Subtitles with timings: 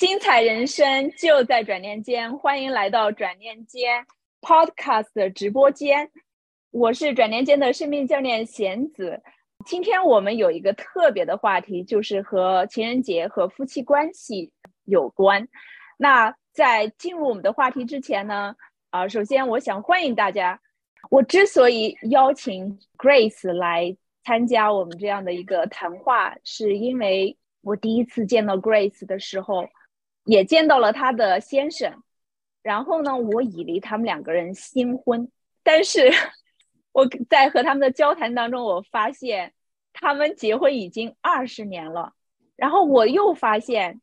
[0.00, 4.02] 精彩人生就在转念间，欢迎来到转念间
[4.40, 6.10] Podcast 的直播间。
[6.70, 9.20] 我是转念间的生命教练贤子。
[9.66, 14.50] 今天我们有一个特别的话题，就是和情人节和夫妻关系
[14.86, 15.46] 有关。
[15.98, 18.56] 那在进入我们的话题之前呢，
[18.88, 20.58] 啊，首先我想欢迎大家。
[21.10, 23.94] 我之所以邀请 Grace 来
[24.24, 29.68] 参加我们这样的一个谈话，是因为我第一次见到 Grace 的时候。
[30.30, 32.04] 也见到了他的先生，
[32.62, 35.28] 然后呢，我以为他们两个人新婚，
[35.64, 36.08] 但是
[36.92, 39.52] 我在和他们的交谈当中，我发现
[39.92, 42.12] 他们结婚已经二十年了，
[42.54, 44.00] 然后我又发现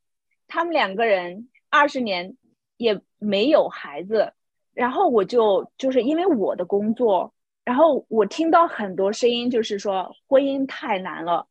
[0.49, 2.35] 他们两个人二十年
[2.75, 4.33] 也没有孩子，
[4.73, 11.47] 然后我就就是因为我的工作，然后我听到很多声音，就是说婚姻太难了，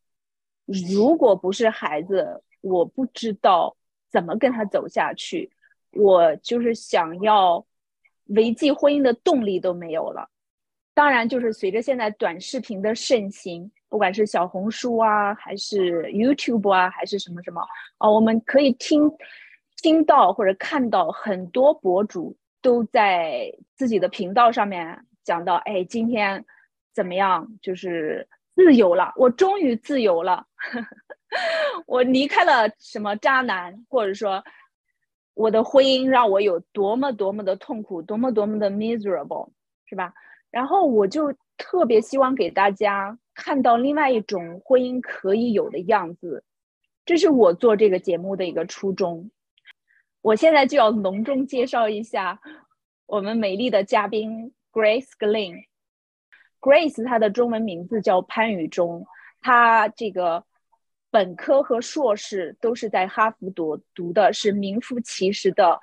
[0.66, 3.74] 如果不是孩子，我不知道。
[4.10, 5.50] 怎么跟他走下去？
[5.92, 7.64] 我就是想要
[8.26, 10.28] 维系婚姻的动力都没有了。
[10.92, 17.60] 当然，就是随着现在短视频的盛行，不管是小红书啊，还是 YouTube 啊，还是什么什么
[17.98, 19.10] 啊，我们可以听
[19.82, 26.44] 听到或者看到很多博主都在自己的频道上面讲到：哎，今天
[26.94, 27.46] 怎么样？
[27.60, 30.46] 就是自由了，我终于自由了。
[31.86, 34.42] 我离开了什么渣男，或者说
[35.34, 39.50] 我的婚姻让我有多么多么的痛苦，多么多么的 miserable，
[39.84, 40.14] 是吧？
[40.50, 46.44] 然后我就特别希望给大家看到另外一种婚姻可以有的样子，
[47.04, 49.30] 这是我做这个节目的一个初衷。
[50.22, 52.40] 我现在就要隆重介绍一下
[53.04, 55.64] 我们美丽的嘉宾 Grace Glen。
[56.60, 59.06] Grace 她的中文名字叫潘雨中，
[59.42, 60.45] 她这个。
[61.16, 65.80] 本科和硕士都是在哈佛读读的，是名副其实的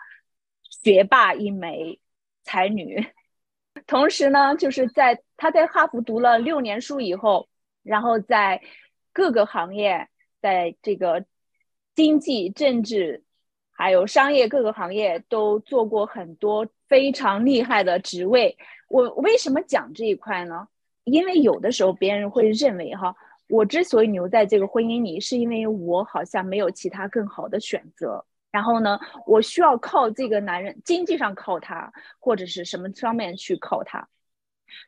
[0.83, 1.99] 学霸一枚
[2.43, 3.03] 才女。
[3.87, 7.49] 同时呢，就是在她在哈佛读了六年书以后，
[7.81, 8.61] 然后在
[9.11, 10.07] 各个行业，
[10.39, 11.25] 在这个
[11.95, 13.23] 经济、政治
[13.71, 18.55] 还有商业各个行业都做过很多非常厉害的职位。
[18.87, 20.67] 我为什么讲这一块呢？
[21.05, 23.15] 因为有的时候别人会认为哈。
[23.53, 28.25] 我之所以留在这个婚姻里，是因为我好像没有其他更好的选择。
[28.49, 34.07] 然后呢，我需要靠这个男人，经济上靠他，或者是什么方面去靠他，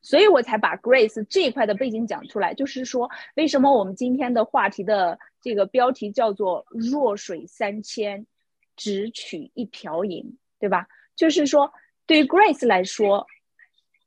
[0.01, 2.55] 所以我才把 Grace 这一块的背景讲出来。
[2.55, 8.25] 就是说，为什么我们今天的话题的这个标题叫做“弱水三千，
[8.75, 10.87] 只取一瓢饮”，对吧？
[11.15, 11.71] 就是说，
[12.07, 13.27] 对于 Grace 来说。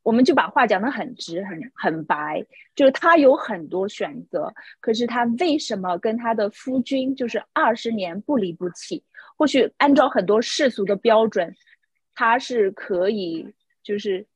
[0.08, 2.42] 我们就把话讲的很直、很很白，
[2.74, 9.04] 就是他有很多选择，可是他为什么跟他的夫君就是二十年不离不弃？
[9.36, 11.54] 或许按照很多世俗的标准，
[12.14, 13.52] 他是可以
[13.82, 14.26] 就是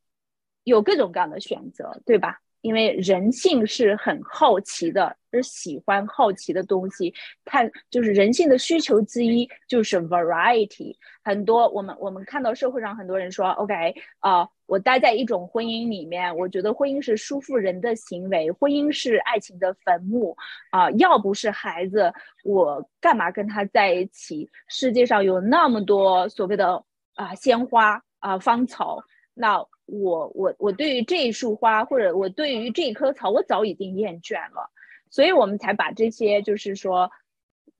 [0.62, 2.40] 有各种各样的选择，对吧？
[2.60, 7.12] 因为人性是很好奇的，是喜欢好奇的东西。
[7.44, 10.94] 看，就是人性的需求之一就是 variety。
[11.22, 20.36] 很多我们我们看到社会上很多人说，OK 啊，我待在一种婚姻里面，我觉得婚姻是束缚人的行为，婚姻是爱情的坟墓
[20.70, 20.90] 啊！
[20.92, 22.12] 要不是孩子，
[22.44, 24.50] 我干嘛跟他在一起？
[24.68, 29.02] 世界上有那么多所谓的啊鲜花啊芳草，
[29.34, 29.64] 那。
[29.86, 34.70] 我我我对于这一束花，或者我对于这一棵草，我早已经厌倦了，
[35.12, 37.08] 所以我们才把这些就是说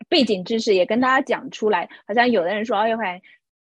[0.08, 1.88] 背景知识也跟大家讲出来。
[2.06, 3.22] 好像有的人说，哎呦喂，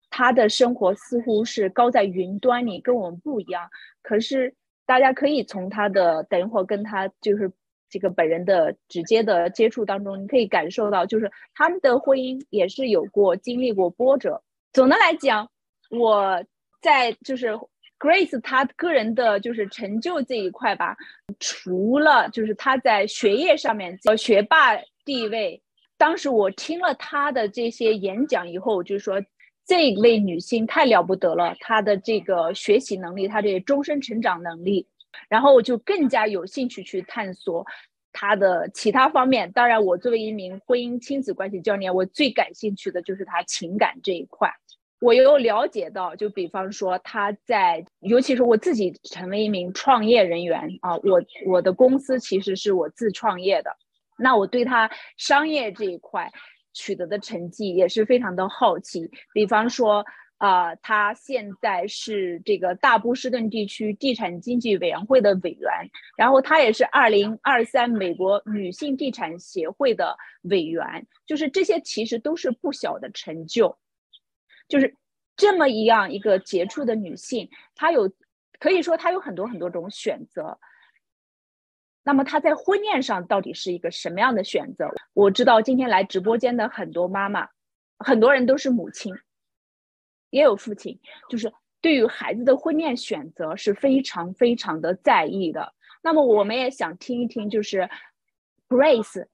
[0.09, 3.69] 他的生活似乎是高在云端里，跟我们不一样。
[4.03, 4.55] 可是
[4.87, 7.53] 大家可以从他的等一会儿跟他就是
[7.91, 14.43] 这个本人的直接的接触当中，你可以感受到，就是他们的婚姻也是有过经历过波折。
[14.73, 15.51] 总的来讲，
[15.91, 16.43] 我
[16.81, 17.57] 在就是。
[18.01, 20.97] Grace 她个人的就是成就这一块吧，
[21.39, 24.75] 除了就是她在学业上面呃学霸
[25.05, 25.63] 地位，
[25.99, 29.23] 当时我听了她的这些演讲以后，就是说
[29.67, 34.87] 这一类女性太了不得了，她的这个学习能力，她的终身成长能力，
[35.29, 37.67] 然后我就更加有兴趣去探索
[38.15, 39.53] 她的其他方面。
[39.53, 44.51] 当然，我作为一名婚姻亲子关系教练，我最感兴趣的就是她情感这一块。
[45.01, 53.71] 我又了解到，就比方说他在，尤其是我自己成为一名创业人员啊，我我的公司其实是我自创业的，
[54.19, 56.31] 那我对他商业这一块
[56.75, 59.11] 取得的成绩也是非常的好奇。
[59.33, 60.05] 比方说
[60.37, 65.71] 啊，他现在是这个大波士顿地区地产经济委员会的委员，
[66.17, 73.77] 然后他也是二零二三美国女性地产协会的委员，就是这些其实都是不小的成就。
[74.71, 74.97] 就是
[75.37, 78.11] 这么一样一个杰出的女性，她有
[78.59, 80.59] 可以说她有很多很多种选择。
[82.03, 84.89] 那么她在婚恋上到底是一个什么样的选择？
[85.13, 87.47] 我知道今天来直播间的很多妈妈，
[87.99, 89.13] 很多人都是母亲。
[90.31, 95.75] 也有父亲，就是对于孩子的婚恋选择是非常非常的在意的。
[96.01, 97.91] 那么我们也想听一听，就是
[98.69, 99.27] Grace，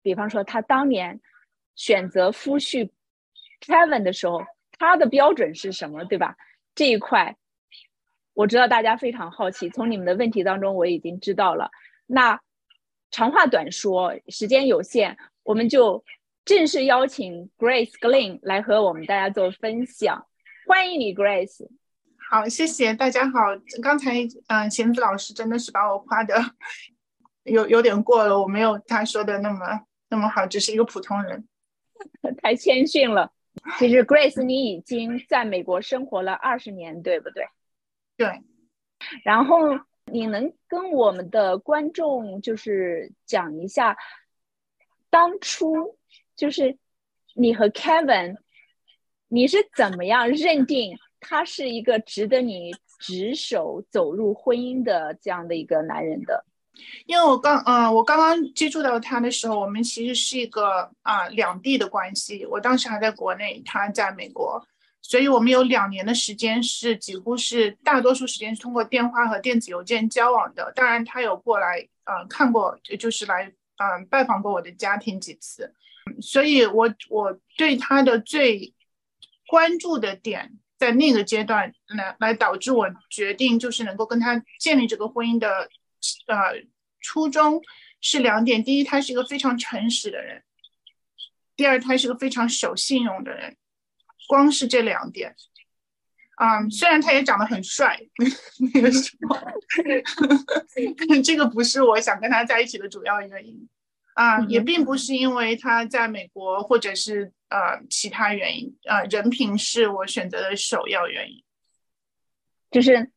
[0.00, 1.20] 比方说她当年
[1.74, 2.88] 选择夫婿
[3.60, 4.40] Kevin 的时候，
[4.78, 6.36] 他的标准是什么，对吧？
[6.74, 7.36] 这一块
[8.34, 11.70] 我知道大家非常好奇，从你们的问题当中我已经知道了。
[12.06, 12.40] 那
[13.10, 16.04] 长话短说，时间有限，我们就
[16.44, 20.26] 正式邀请 Grace Glen 来和我们大家做分享。
[20.66, 21.66] 欢迎你，Grace。
[22.28, 23.38] 好，谢谢大家好。
[23.82, 24.16] 刚才
[24.48, 26.34] 嗯，贤子老师真的是把我夸的
[27.44, 29.64] 有有点过了，我没有他说的那么
[30.10, 31.48] 那么好，只是一个普通人，
[32.42, 33.32] 太谦逊了。
[33.78, 37.46] 其实，Grace，你已经在美国生活了二十年，对不对？
[38.16, 38.42] 对。
[39.24, 39.58] 然后，
[40.06, 43.96] 你能跟我们的观众就是讲一下，
[45.10, 45.98] 当初
[46.34, 46.78] 就是
[47.34, 48.36] 你和 Kevin。
[49.28, 52.70] 你是怎么样认定他是一个值得你
[53.00, 56.46] 执手走入婚姻的这样的一个男人的？
[57.06, 62.44] 因为我刚嗯，我刚刚接触到他的时候，我们其实是一个啊两地的关系。
[62.46, 64.64] 我当时还在国内，他在美国，
[65.02, 70.72] 所以我们有两年的时间是几乎是大多数时间是通过电话和电子邮件交往的。
[70.74, 75.72] 当然，他有过来嗯看过，就是来嗯拜访过我的家庭几次。
[76.20, 78.72] 所以我我对他的最
[79.48, 85.68] 关注的点在那个阶段来来导致我决定就是能够跟他建立这个婚姻的，
[86.26, 86.64] 呃，
[87.00, 87.60] 初衷
[88.00, 90.40] 是两点：第一，他是一个非常诚实的人；
[91.56, 93.56] 第二，他是个非常守信用的人。
[94.28, 95.36] 光是这两点，
[96.34, 97.98] 啊，虽然他也长得很帅，
[98.74, 99.38] 那个时候，
[101.22, 103.68] 这个不是我想跟他在一起的主要原因。
[104.14, 111.44] 啊，也并不是因为他在美国，或者是呃其他原因，啊，人品是我选择的首要原因。
[112.70, 113.10] 就是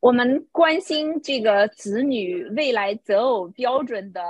[0.00, 4.22] 我们关心这个子女未来择偶标准的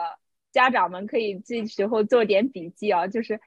[0.50, 3.06] 家长们，可以这时候做点笔记啊。
[3.06, 3.40] 就是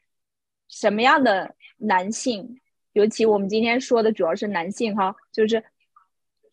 [0.70, 2.60] 什么样的男性，
[2.94, 5.62] 尤其我们今天说的主要是男性哈，就是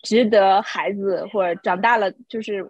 [0.02, 2.68] 值得孩子或者长大了就是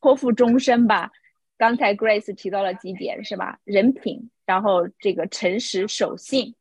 [0.00, 1.10] 托付终身吧。
[1.58, 3.60] 刚才 Grace 提到了几点是吧？
[3.64, 6.54] 人品，然后这个诚实守信。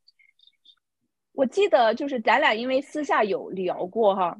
[1.31, 4.37] 我记得就是咱俩因为私下有聊过哈，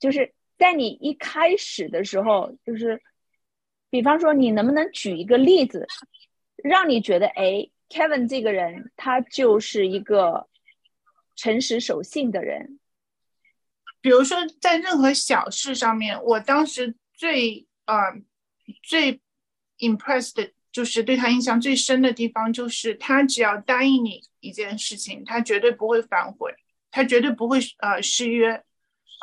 [0.00, 3.00] 就是在你一开始的时候，就是
[3.88, 5.86] 比方说你能不能举一个例子，
[6.56, 10.48] 让你觉得哎，Kevin 这个人他就是一个
[11.36, 12.80] 诚实守信的人。
[14.00, 17.94] 比如说在任何小事上面，我当时最啊。
[18.84, 19.20] 最
[19.78, 26.54] impressed 的就是对他印象最深的地方，就是他只要答应你一件事情，他绝对不会反悔，
[26.92, 28.62] 他绝对不会呃失约。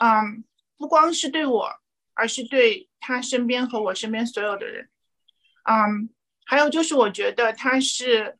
[0.03, 0.43] 嗯，
[0.77, 1.69] 不光是对我，
[2.13, 4.89] 而是对他身边和我身边所有的人。
[5.63, 6.09] 嗯，
[6.45, 8.37] 还有就是我觉得他是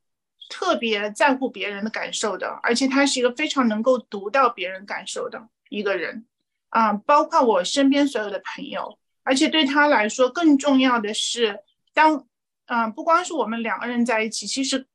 [0.49, 6.25] 特别在乎别人的感受的，而且他是一个非常能够读到别人感受的一个人。
[6.69, 8.97] 啊，包括我身边所有的朋友。
[9.23, 11.59] 而且对他来说，更重要的是，
[11.93, 12.25] 当
[12.67, 14.85] 嗯，不光是我们两个人在一起，其实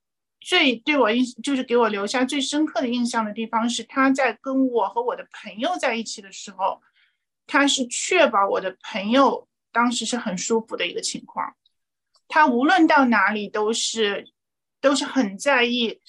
[0.41, 6.81] 最对我印就是给我留下最深刻的印象的地方是，他在跟我和我的朋友在一起的时候，
[7.47, 11.55] 他是确保我的朋友当时是很舒服的一个情况。
[12.29, 14.33] 他无论到哪里都是
[14.81, 16.01] 都是很在意，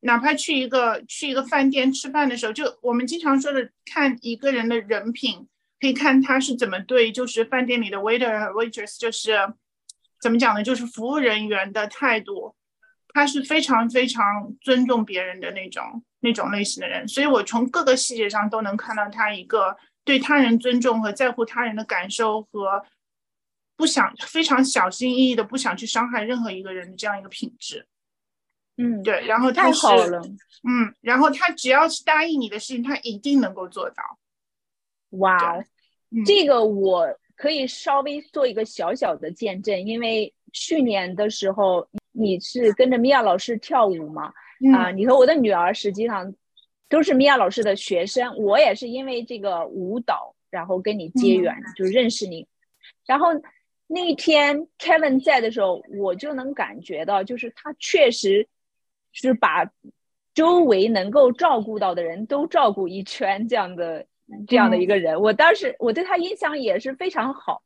[0.00, 5.46] 哪怕去一个去一个饭店吃饭的时候，就我们经常说的看一个人的人品。
[5.80, 9.32] 可以看他是怎么对，就是饭店里的 waiter 和 waitress，就是
[10.20, 10.62] 怎么讲呢？
[10.62, 12.54] 就是服务人员的态度，
[13.14, 17.08] 他是非常非常尊重别人的那种那种类型的人。
[17.08, 19.74] 所以我从各个细节上都能看到他一个
[20.10, 22.84] 对他人尊重和在乎他人的感受和
[23.76, 27.86] 不想非常小心翼翼的不想去伤害任何一个人的这样一个品质。
[28.76, 29.24] 嗯，对。
[29.24, 29.86] 然后他是，
[30.66, 34.02] 嗯，然后他只要是答应你的事情，他一定能够做到。
[35.10, 35.62] 哇，
[36.26, 44.32] 这个我可以稍微做一个小小的见证，因为去年的时候你是跟着米娅老师跳舞嘛，
[44.74, 46.34] 啊，你和我的女儿实际上
[46.90, 52.48] 都是米娅老师的学生，我也是因为这个舞蹈，然后跟你结缘，就认识你。
[53.06, 53.28] 然后
[53.86, 58.48] 那天 Kevin 在的时候，我就能感觉到，就是他确实
[59.12, 59.70] 是把
[60.34, 64.06] 周围能够照顾到的人都照顾一圈，这样的
[64.48, 65.20] 这样的一个人。
[65.20, 67.62] 我当时我对他印象也是非常好。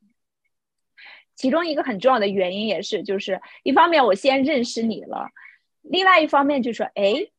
[1.34, 5.30] 其中一个很重要的原因也是，就是一方面我先认识你了，
[5.80, 7.30] 另外一方面就是说，哎。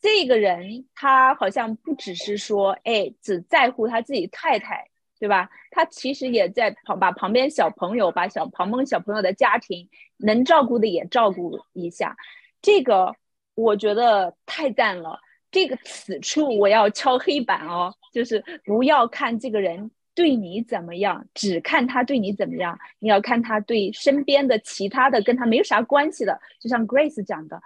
[0.00, 4.88] 这个人他好像不只是说，哎，只在乎他自己太太，
[5.18, 5.48] 对吧？
[5.70, 9.88] 他其实也在旁把旁边小朋友，把小旁边小朋友的家庭
[10.18, 12.16] 能照顾的也照顾一下。
[12.62, 13.14] 这个
[13.54, 15.18] 我觉得太赞了。
[15.50, 27.60] 这个此处我要敲黑板哦，就是不要看这个人对你怎么样，只看他对你怎么样，你要看他对身边的其他的跟他没有啥关系的，就像 Grace 讲的。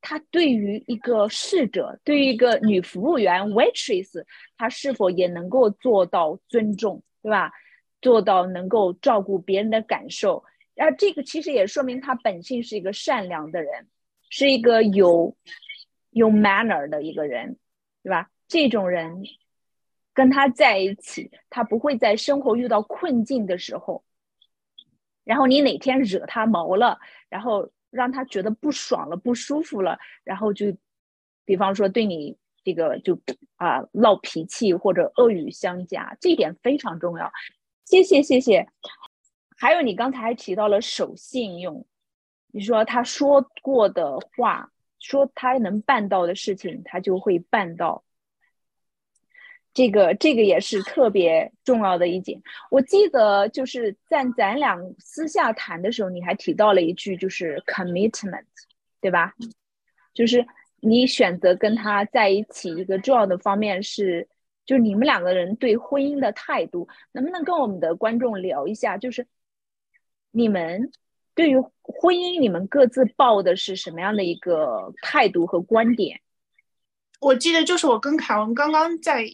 [0.00, 4.24] 他对于一个侍者，对于一个女服务员 waitress，
[4.56, 7.52] 他是否也能够做到尊重，对吧？
[8.00, 13.88] 做到能够照顾别人的感受，然后这个其实也说明他本性是一个善良的人，
[14.30, 15.36] 是一个有
[16.10, 17.58] 有 manner 的一个人，
[18.04, 18.30] 对吧？
[18.46, 19.24] 这种人
[20.14, 24.04] 跟他在一起，他不会在生活遇到困境的时候，
[25.24, 27.68] 然后你哪天惹他毛了，然后。
[27.90, 30.76] 让他觉得不爽了、不舒服了，然后就，
[31.44, 33.18] 比方说对你这个就
[33.56, 37.30] 啊闹脾气或者恶语相加，这一点非常重要。
[37.84, 38.68] 谢谢谢谢。
[39.56, 41.86] 还有你刚才还提到了守信用，
[42.52, 48.04] 你说他说过的话，说他能办到的事情，他就会办到。
[49.78, 52.42] 这个这个也是特别重要的一点。
[52.68, 58.42] 我记得就是在咱俩私下谈的时候，你还提到了一句，就是 commitment，
[59.00, 59.32] 对吧？
[60.12, 60.44] 就是
[60.80, 64.26] 你选择跟他在一起一个重要的方面是，
[64.66, 68.98] 就是你们两个人对婚姻的态度，能不能跟我们的观众聊一下？
[68.98, 69.28] 就是
[70.32, 70.90] 你们
[71.36, 76.20] 对于婚姻，你们各自抱的是什么样的一个态度和观点？
[77.20, 79.24] 我记得就是我跟凯文刚刚在。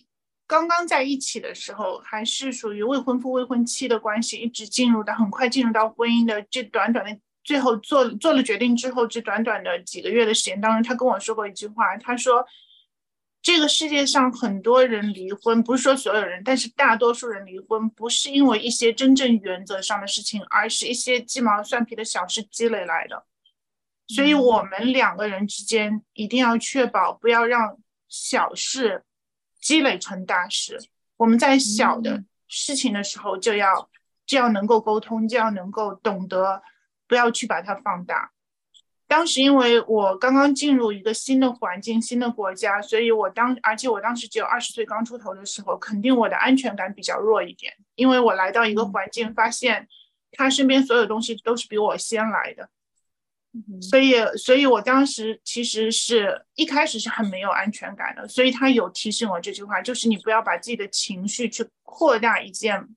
[0.46, 12.44] 刚刚在一起的时候，还是属于未婚夫未婚妻的关系，一直进入到很快进入到婚姻的这短短的最后做做了决定之后，这短短的几个月的时间当中，他跟我说过一句话，他说
[13.40, 23.24] ：“这个世界上很多人离婚，不是说所有人，但是大多数人离婚不是因为一些真正原则上的事情，而是一些鸡毛蒜皮的小事积累来的。
[24.08, 27.78] 所以，我们两个人之间一定要确保不要让
[28.10, 29.04] 小事。”
[29.64, 30.78] 积累成大事，
[31.16, 33.88] 我们在小的事情的时候就要
[34.26, 36.62] 就要能够沟通，就要能够懂得，
[37.08, 38.32] 不要去把它放大。
[39.06, 49.88] 当时因为我刚刚进入一个新的环境、新的国家，所以我当而且我当时只有二十岁刚出头的时候，肯定我的安全感比较弱一点，因为我来到一个环境，发现
[50.32, 52.68] 他身边所有东西都是比我先来的。
[53.80, 58.26] 所以，所以我当时其实是一开始是很没有安全感的。
[58.26, 62.88] 所以他有提醒我这句话，就是你不要把自己的情绪去扩大一件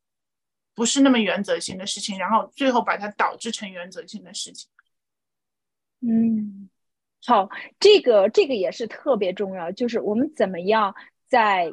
[0.74, 4.68] 不是那么原则性的事情，然后最后把它导致成原则性的事情。
[6.02, 6.68] 嗯，
[7.24, 7.50] 好，
[7.80, 10.96] 这个这个也是特别重要，就是我们怎么样
[11.28, 11.72] 在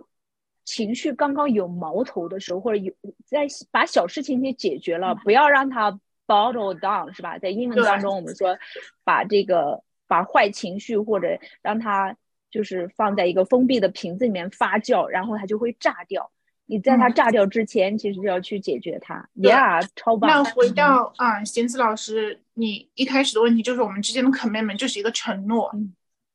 [0.66, 2.92] 情绪刚刚有矛头的时候，或者有
[3.24, 5.98] 在把小事情给解决了，不要让它。
[6.26, 7.38] Bottle down 是吧？
[7.38, 8.58] 在英文当中，我们说
[9.04, 12.16] 把这个把坏情绪或者让它
[12.50, 16.30] 就是放在一个封闭的瓶子里面发酵，然后它就会炸掉。
[16.66, 19.28] 你在它炸掉之前，其实就要去解决它。
[19.34, 20.30] Yeah，超棒。
[20.30, 25.70] 那回到啊，贤子老师，你一开始的问题就是我们之间的 commitment 就是一个承诺。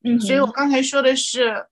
[0.04, 1.66] 嗯，所以我刚才说的是，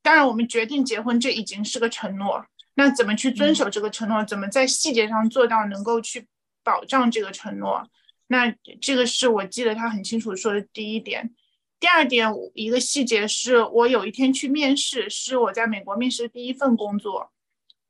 [0.00, 2.46] 当然我们决定结婚，这已经是个承诺。
[2.74, 4.24] 那怎么去遵守这个承诺？
[4.24, 6.24] 怎么在细节上做到能够去？
[6.62, 7.88] 保障这个承诺，
[8.28, 8.50] 那
[8.80, 11.34] 这个是我记得他很清楚说的第一点。
[11.78, 17.32] 第二点，一个细节是我有一天去面试，是我在美国面试的第一份工作。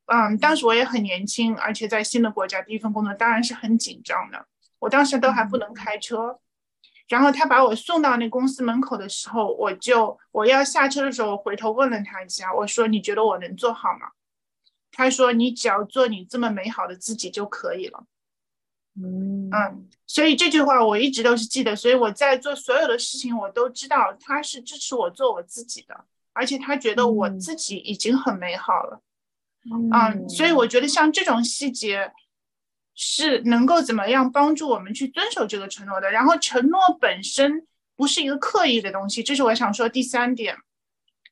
[0.07, 4.47] 嗯，当时我也很年轻，而且在新的国家第一份工作当然是很紧张的。
[4.79, 6.41] 我当时都还不能开车，
[7.09, 14.11] 然后他把我送到那公司门口的时候，我就我要下车的时候，我回头问了他一下，我说：“你觉得我能做好吗？”
[14.91, 18.05] 他说：“你只要做你这么美好的自己就可以了。”
[18.95, 29.01] 嗯所以这句话我一直都是记得，所以我在做所有的事情，我都知道他是支持我做我自己的，而且他觉得我自己已经很美好了。
[29.93, 32.13] 嗯，所以我觉得像这种细节
[32.95, 36.11] 是能够怎么样帮助我们去遵守这个承诺的。
[36.11, 40.57] 然后承诺本身不是一个刻意的东西，这是我想说第三点。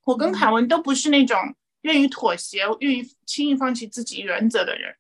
[0.07, 1.37] 我跟凯文都不是那种
[1.83, 4.95] 愿意妥协、愿意轻易放弃自己原则的人，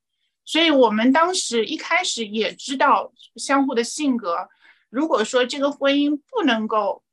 [0.51, 4.49] 所以我们当时一开始也知道相互的性格。
[4.89, 7.05] 如果说这个婚姻不能够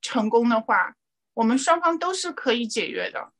[0.00, 0.94] 成功的话，
[1.32, 3.32] 我们双方都是可以解约的，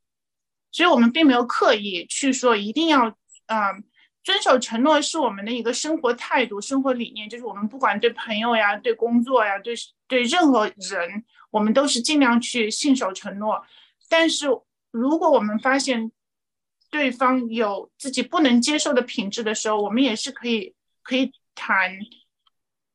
[0.73, 3.06] 所以我们并没有刻意去说一定要，
[3.46, 3.84] 嗯，
[4.25, 9.73] 遵守承诺是我们的一个生活态度、生活理念，就是我们不管对朋友呀、对工作呀、对
[10.08, 13.64] 对任何人，我们都是尽量去信守承诺。
[14.08, 14.49] 但是
[14.90, 16.11] 如果我们发现
[16.94, 20.72] 对方有自己不能接受的品质的时候，我们也是可以
[21.02, 21.98] 可以谈。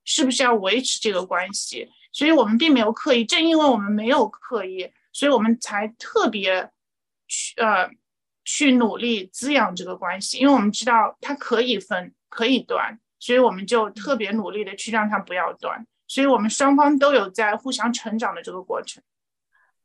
[0.06, 1.88] 是不是要维持这个关系？
[2.12, 6.68] 所以我们并没有刻意，正因为我们没有刻意，所以我们才特别
[7.28, 7.88] 去呃
[8.44, 10.40] 去努力滋养这个关系。
[10.40, 15.86] 因为我们知道它可以分，可以断，所以我们就特别努力的去让它不要断。
[16.08, 19.04] 所以我们双方都有在互相成长的这个过程。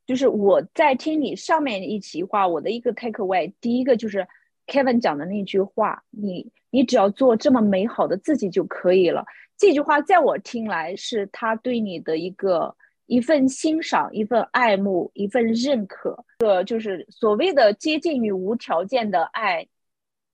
[0.07, 4.27] 就是我在听你上面一席话，我的一个 take away，第一个就是
[4.67, 9.25] Kevin 讲的那句话：你你只要做这么美好的自己就可以了。
[9.57, 19.67] 这句话在我听来是他对你的一个一份欣赏、一份爱慕、一份认可，这就是所谓的接近于无条件的爱，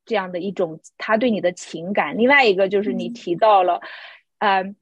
[0.06, 2.16] 这样的一种他对你的情感。
[2.16, 3.80] 另外一个就是你提到了，
[4.38, 4.74] 嗯，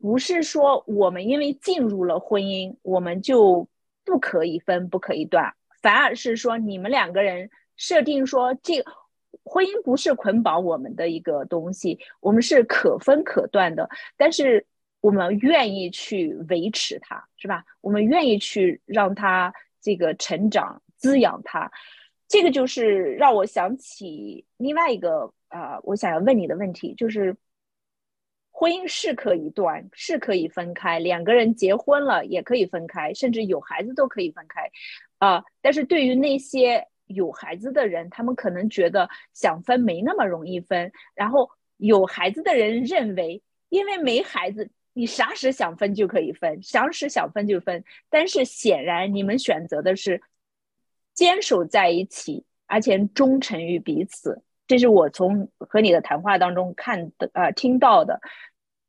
[0.00, 3.66] 不是说我们因为进入了婚姻，我们就
[4.08, 8.84] 不可以分、不可以断，反而是说你们两个人设定说这。
[9.44, 13.88] 婚姻不是捆绑我们的一个东西，我们是可分可断的。
[14.16, 14.64] 但是
[15.00, 17.64] 我们愿意去维持它，是吧？
[17.80, 21.70] 我们愿意去让它这个成长、滋养它。
[22.26, 27.34] 这个就是让我想起另外一个啊，我想要问你的问题，就是
[28.58, 34.68] 婚姻是可以断，是可以分开，两个人结婚了也可以分开，甚至有孩子都可以分开
[35.18, 35.44] 啊。
[35.62, 40.90] 但是对于那些有孩子的人，他们可能觉得想分没那么容易分。
[41.14, 47.84] 然后有孩子的人认为，因为没孩子，你啥时想分就可以分，啥时想分就分。
[48.10, 50.20] 但是显然你们选择的是
[51.14, 54.42] 坚守在一起，而且忠诚于彼此。
[54.68, 58.20] 这是我从和你的谈话当中看的呃听到的。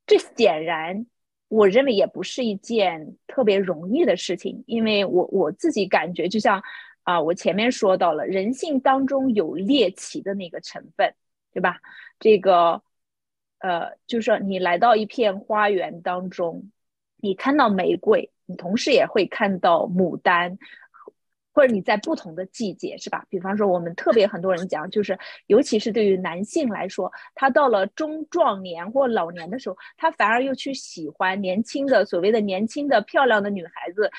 [0.05, 1.07] 这显然
[1.47, 6.61] 我认为也不是一件特别容易的事情，因为我我自己感觉就像。
[7.03, 11.15] 啊，我前面说到了，人性当中有猎奇的那个成分，
[11.51, 11.79] 对吧？
[12.19, 12.83] 这个，
[13.57, 16.69] 呃，就是说你来到一片花园当中，
[17.15, 20.59] 你看到玫瑰，你同时也会看到牡丹，
[21.53, 23.25] 或者你在不同的季节，是吧？
[23.29, 34.12] 比方说，我们特别很多人讲，就是尤其是对于男性来说，他到了中壮年或老年的时候，他反而又去喜欢年轻的所谓的年轻的漂亮的女孩子。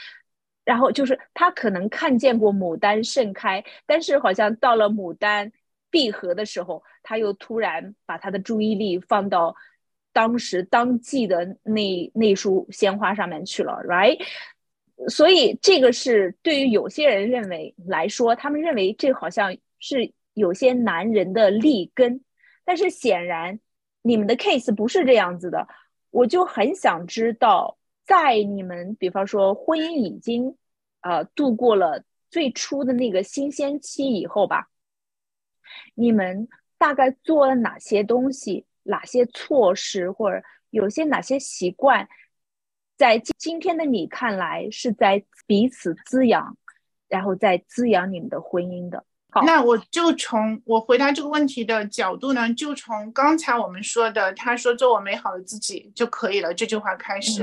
[0.63, 5.51] 然后就是他可能看见过牡丹盛开，但是好像到了牡丹
[5.91, 9.57] 闭合的时候，他又突然把他的注意力放到
[10.13, 14.21] 当时当季的那那束鲜花上面去了，right？
[15.09, 22.23] 所以这个是对于有些人认为来说，他们认为这好像是有些男人的利根，
[22.65, 23.59] 但是显然
[24.03, 25.67] 你们的 case 不是这样子的，
[26.11, 27.77] 我就很想知道。
[28.07, 30.57] 在你们，比方说婚姻已经，
[31.03, 34.69] 呃，度过了最初的那个新鲜期以后吧，
[35.95, 42.09] 你们大概做了哪些东西，哪些措施，或者有些哪些习惯，
[43.01, 46.55] 在今天的你看来是在彼此滋养，
[47.09, 49.03] 然后在滋养你们的婚姻的。
[49.31, 57.43] 好，那我就从我回答这个问题的角度呢，就从刚才我们说的，他说做我美好的自己就可以了这句话开始。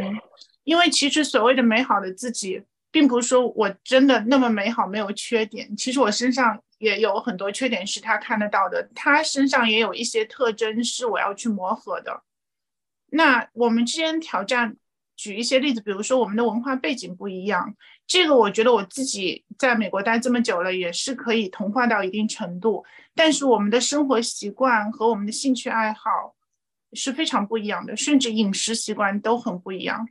[0.63, 5.75] 因为其实所谓的美好的自己，并不是说我真的那么美好没有缺点。
[5.75, 12.21] 其实我身上也有很多缺点是他看得到的，他身上也有一些特征是我要去磨合的。
[13.09, 14.75] 那我们之间挑战，
[15.17, 17.75] 举一些例子，比如说我们的文化背景不一样，
[18.05, 22.85] 这个我觉得我自己在美国待这么久了，也是可以同化到一定程度。
[23.15, 26.35] 但是我们的生活习惯和我们的兴趣爱好
[26.93, 30.07] 是非常不一样的，甚至饮食习惯都很不一样。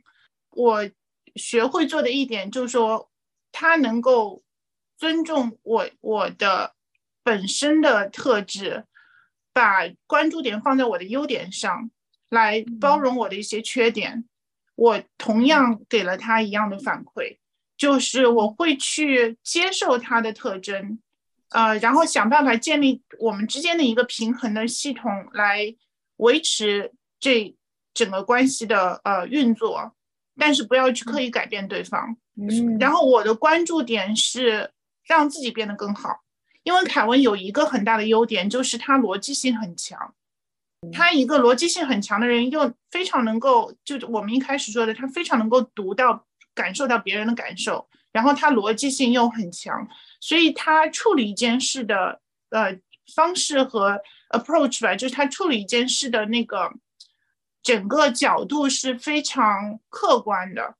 [0.51, 0.87] 我
[1.35, 3.09] 学会做的一点就是说，
[3.53, 4.43] 他能够
[4.97, 6.75] 尊重我我的
[7.23, 8.83] 本身的特质，
[9.53, 11.89] 把关注点放在我的优点上，
[12.29, 14.25] 来包容我的一些缺点。
[14.77, 17.37] 我同样给了他一样的反馈，
[17.75, 20.99] 就是我会去接受他的特征，
[21.49, 25.75] 呃，然后想办法建立我们之间的一个平衡的系统，来
[26.17, 27.55] 维持这
[27.93, 29.93] 整个关系的呃运作。
[30.39, 34.71] 但是不要去刻意改变对方，嗯，然后我的关注点是
[35.03, 36.21] 让自己变得更好，
[36.61, 40.13] 因为凯文有一个很大的优点，就是他逻辑性很强。
[40.93, 49.87] 他一个逻辑性很强的人，又非常能够，就我们一开始说的，他非常能够读到、感受到别人的感受，然后他逻辑性又很强，
[50.21, 52.77] 所以他处理一件事的呃
[53.15, 56.71] 方式和 approach 吧，就是他处理一件事的那个
[57.63, 60.75] 整个角度是非常客观的。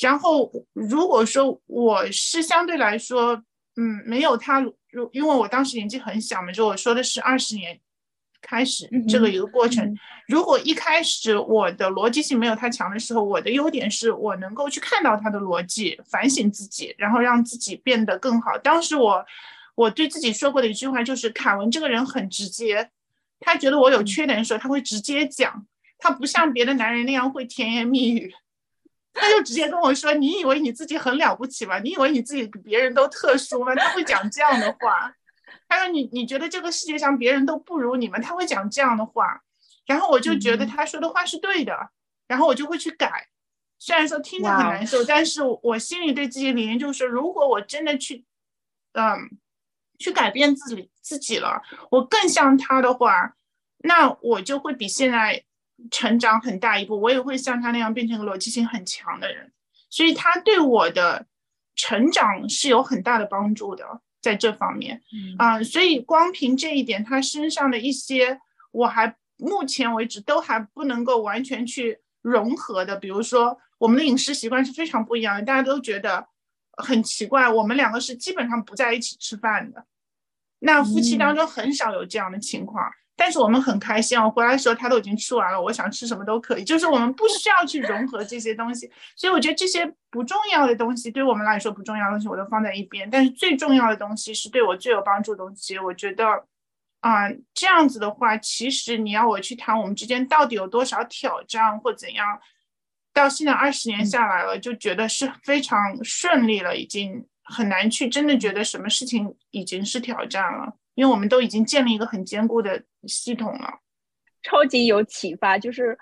[0.00, 3.34] 然后如果说我是相对来说，
[3.76, 7.78] 嗯，没有他，如因为我当时年纪很小嘛，就我说的是二十年。
[8.46, 9.96] 开始这个一个过程，
[10.28, 18.56] 如果一开始我的逻辑性没有他强的时候，我的优点是我能够去看到他的逻辑，反省自己，然后让自己变得更好。
[18.58, 19.24] 当时我
[19.74, 22.90] 我对自己说过的一句话就是：凯文这个人很直接，
[23.40, 25.66] 他觉得我有缺点的时候，他会直接讲，
[25.98, 28.32] 他不像别的男人那样会甜言蜜语，
[29.14, 31.78] 他就直接跟我说：“你以为你自己很了不起吗？
[31.78, 35.14] 你以为你自己比别人都特殊吗？”他会讲这样的话。
[35.74, 39.42] 他说：“你你觉得这个世界上别人都不如你们？”他会讲这样的话，
[39.86, 41.90] 然后我就觉得他说的话是对的，
[42.26, 43.28] 然后我就会去改。
[43.78, 48.24] 虽然说听着很难受，但是我心里对自己的理念就是说，如果我真的去，
[48.92, 49.38] 嗯，
[49.98, 51.60] 去改变自己自己了，
[51.90, 53.34] 我更像他的话，
[53.78, 55.44] 那我就会比现在
[55.90, 56.98] 成长很大一步。
[56.98, 59.52] 我也会像他那样变成个逻辑性很强的人，
[59.90, 61.26] 所以他对我的
[61.74, 64.00] 成长是有很大的帮助的。
[64.24, 65.02] 在这方面，
[65.36, 68.40] 啊，所以光凭这一点，他身上的一些，
[68.72, 72.96] 我还目前为止都还不能够完全去融合的。
[72.96, 76.26] 比如说，我们的饮食习惯是非常不一样的，大家都觉得
[76.78, 77.46] 很奇怪。
[77.52, 79.84] 我们两个是基本上不在一起吃饭的，
[80.60, 82.90] 那夫妻当中很少有这样的情况。
[83.16, 88.90] 但是我们很开心，我回来的时候他都已经吃完了，我想吃什么都可以，就是我们不需要去融合这些东西。
[89.14, 93.08] 所以我觉得这些不重要的东西，对我们来说不重要的东西，我都放在一边。
[93.08, 95.78] 但是最重要的东西是对我最有帮助的东西。
[95.78, 96.26] 我觉得，
[97.00, 102.40] 啊，这样子的话，其实你要我去谈我们之间到底有多少挑战或怎样，
[103.12, 110.76] 到现在二十年下来了，就觉得是非常顺利了，已经很难去真的觉得什么事情已经是挑战了。
[110.94, 113.80] 因为我们都已经建立一个很坚固的系统了，
[114.42, 115.58] 超级有启发。
[115.58, 115.98] 就是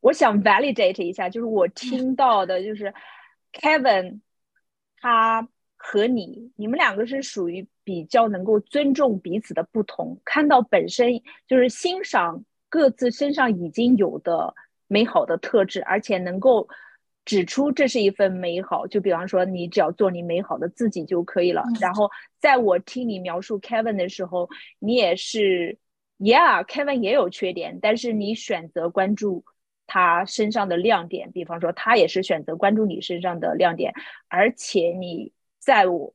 [0.00, 2.92] 我想 validate 一下，就是我听到的，就是
[3.52, 4.20] Kevin
[4.98, 14.54] 他和你，你们两个是属于比较能够尊重彼此的不同，看到本身就是欣赏各自身上已经有的
[14.86, 16.68] 美好的特质，而且能够。
[17.26, 21.62] 指出这是一份美好，就比方说，你只要做你美好的自己就可以了。
[21.80, 25.78] 然后，在我听你描述 Kevin 的时候，你也是
[26.18, 29.44] ，Yeah，Kevin 也有缺点，但是你选择关注
[29.86, 31.30] 他身上的亮点。
[31.30, 33.92] 比方说，他也是选择关注你身上的亮点，
[34.28, 36.12] 而且你在我，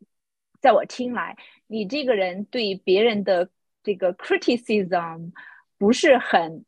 [0.59, 1.37] 在我听来，
[1.67, 3.47] 你这个人对别人的
[3.83, 5.31] 这个 criticism
[5.77, 6.65] 不是很，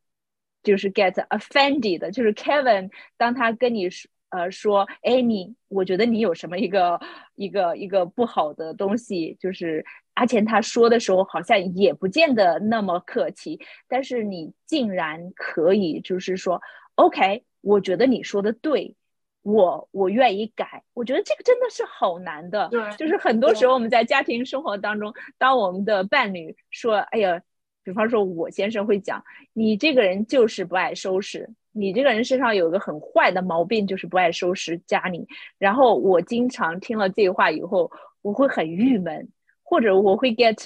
[0.63, 2.12] 就是 get offended 的。
[2.12, 4.10] 就是 Kevin 当他跟你说。
[4.29, 6.99] 呃，说，哎，你，我觉得你有什么一个
[7.35, 9.85] 一个一个不好的东西，就是
[10.15, 16.61] 阿钱他说的时候，好像也不见得那么客气，但是你竟然可以，就是说
[16.95, 18.95] ，OK，我觉得你说的对，
[19.43, 27.41] 我我愿意改，我觉得这个真的是好难的，对，就是很多时候我们在家庭生活当中，当我们的伴侣说，哎呀，
[27.81, 31.49] 比方说我先生会讲，你这个人就是不爱收拾。
[31.77, 35.27] 你这个人身上有个很坏的毛病，就是不爱收拾家里。
[35.59, 39.27] 然后我经常听了这话以后，我会很郁闷，
[39.63, 40.57] 或者我会 get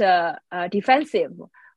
[0.50, 1.32] 呃 defensive。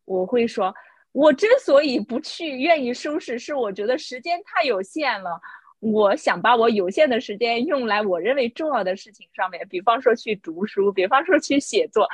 [0.05, 0.75] 我会说，
[1.13, 5.41] 我之所以不去愿意收拾，是我觉得时间太有限了。
[5.81, 12.09] 我想把我有限的时间用来我认为重要的事情上面，比方说去读书，比方说去写作。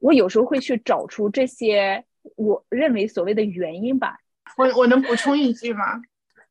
[0.00, 2.04] 我有时候会去找出这些
[2.36, 4.18] 我认为所谓的原因吧。
[4.58, 6.00] 我我能补充一句吗？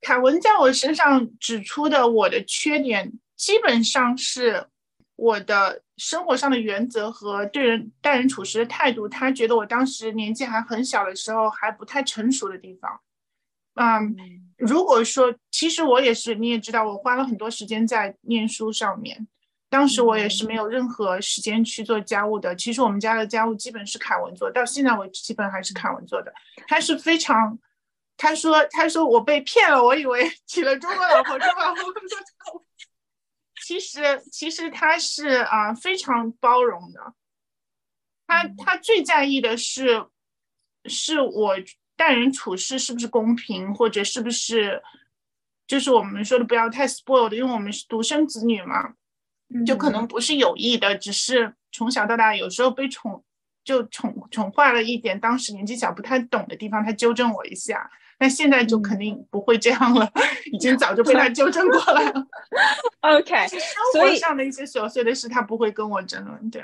[0.03, 4.67] 凯文在我身上指出的我的缺点，基本上是
[5.15, 9.07] 我的生活上的原则和对人待人处事的态度。
[9.07, 12.99] 他觉得我当时年纪还很小的时候还不太成熟的地方。
[13.75, 14.15] 嗯，
[14.57, 19.27] 如果说其实我也是，你也知道，我花了很多时间在念书上面。
[19.69, 22.55] 当时我也是没有任何时间去做家务的。
[22.55, 26.31] 其实我们家的家务基本是凯文做，到现在为止基本还是凯文做的。
[26.67, 27.57] 他是非常。
[28.15, 32.17] 他说：“他说我被骗了，我以为娶了中国老婆，中国老婆工作
[33.65, 37.13] 其实，其实他是啊，非常包容的。
[38.27, 40.05] 他他最在意的是，
[40.85, 41.55] 是我
[41.95, 44.81] 待人处事是不是公平，或者是不是，
[45.67, 48.93] 就是我们说的不要太 spoiled，因为我们是独生子女嘛。
[49.67, 53.23] 就可能不是有意的，只是从小到大有时候被宠
[53.63, 57.91] 就宠宠坏了一点，当时年纪小不太懂的地方，他纠正我一下。
[58.19, 60.11] 那现在就肯定不会这样了，
[60.51, 62.25] 已经早就被他纠正过来了。
[63.01, 63.59] OK，生
[64.01, 66.49] 活上的一些琐碎的事，他不会跟我争论。
[66.49, 66.61] 对，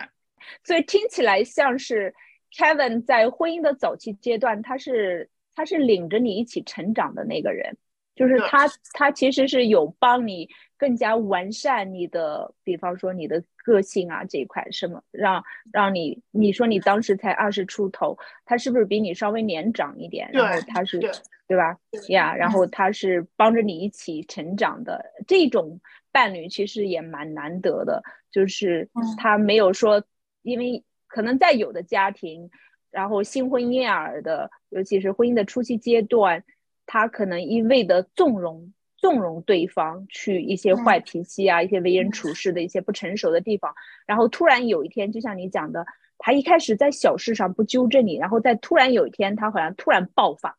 [0.64, 2.14] 所以听起来像是
[2.56, 7.78] Kevin 在婚姻的早期阶段，他是他是领着你一起成长的那个人。
[8.16, 20.30] 就是他，他其实是有帮你更加完善你的，比方说你的个性啊这一块，什么让让你，你说你当时才二十出头，他是不是比你稍微年长一点？
[20.32, 21.00] 然后他是，
[21.48, 21.78] 对吧？
[22.08, 28.02] 呀，然后他是帮着你一起成长的这种伴侣，其实也蛮难得的。
[28.32, 30.02] 就是他没有说，
[30.44, 32.50] 因为可能在有的家庭，
[32.90, 36.44] 然后新婚燕尔的，尤其是婚姻的初期阶段。
[36.92, 43.74] 他可能一味的纵容纵容对方去一些坏脾气啊，一些为人处事的一些不成熟的地方，
[44.06, 45.86] 然后突然有一天，就像你讲的，
[46.18, 50.58] 他一开始在小事上不纠正你，然后再突然有一天，他好像突然爆发。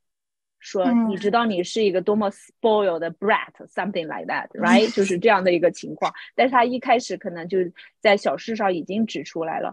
[0.58, 4.92] 说你知道你是一个多么 spoiled 的 brat，something like that，right？
[4.94, 6.12] 就是这样的一个情况。
[6.34, 7.58] 但是他一开始可能就
[7.98, 9.72] 在小事上已经指出来了。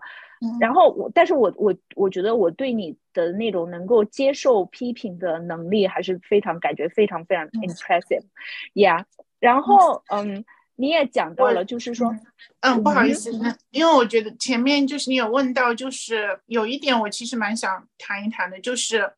[0.60, 9.04] 然后我，但是我我我觉得我对你的那种能够接受批评的能力还是非常感觉非常非常 impressive，yeah。
[9.40, 10.44] 然后嗯，
[10.76, 12.16] 你也讲到了，就是说，
[12.62, 13.32] 嗯，不好意思，
[13.72, 19.14] 因为我觉得前面就是你有问到，就是有一点我其实蛮想谈一谈的，就是。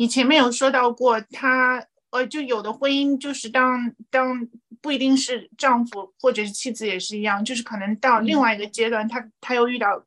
[0.00, 4.46] 你前面有说到过，他呃，就有的婚姻就是当当
[4.80, 10.00] 不一定是丈夫或者是妻子也是一样，就是可能到另外一个阶段，他他又遇到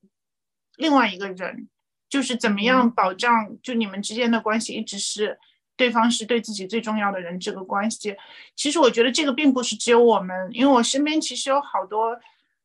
[0.81, 1.69] 另外一个人，
[2.09, 5.39] 就是怎么样保障就你们之间的关系一直是
[5.77, 8.15] 对方是对自己最重要的人这个关系。
[8.55, 12.19] 其实我觉得这个并不是只有我们，因为我身边其实有好多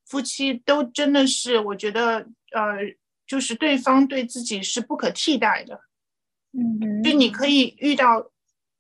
[0.07, 2.77] 夫妻都真的是，我觉得呃，
[3.27, 5.81] 就是对方对自己是不可替代的。
[6.53, 8.31] 嗯，就你可以遇到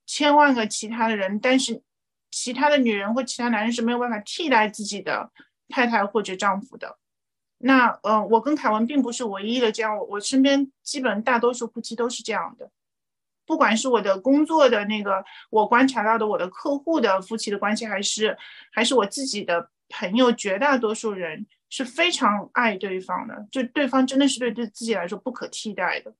[0.06, 1.82] 千万个其他的人，但是
[2.30, 5.30] 其他的女人或其他男人是没有办法替代自己的
[5.68, 6.98] 太太或者丈夫的。
[7.66, 12.70] 那呃，我跟凯文并不是唯一的这样，我身边基本大多数夫妻都是这样的。
[13.44, 18.36] 不管是我的工作的那个，我观察到的我的客户的夫妻的关系，还是
[18.72, 26.12] 还是我自己的朋友，绝大多数人是非常爱对方的，就对方真的是对对自己来说不可替代的。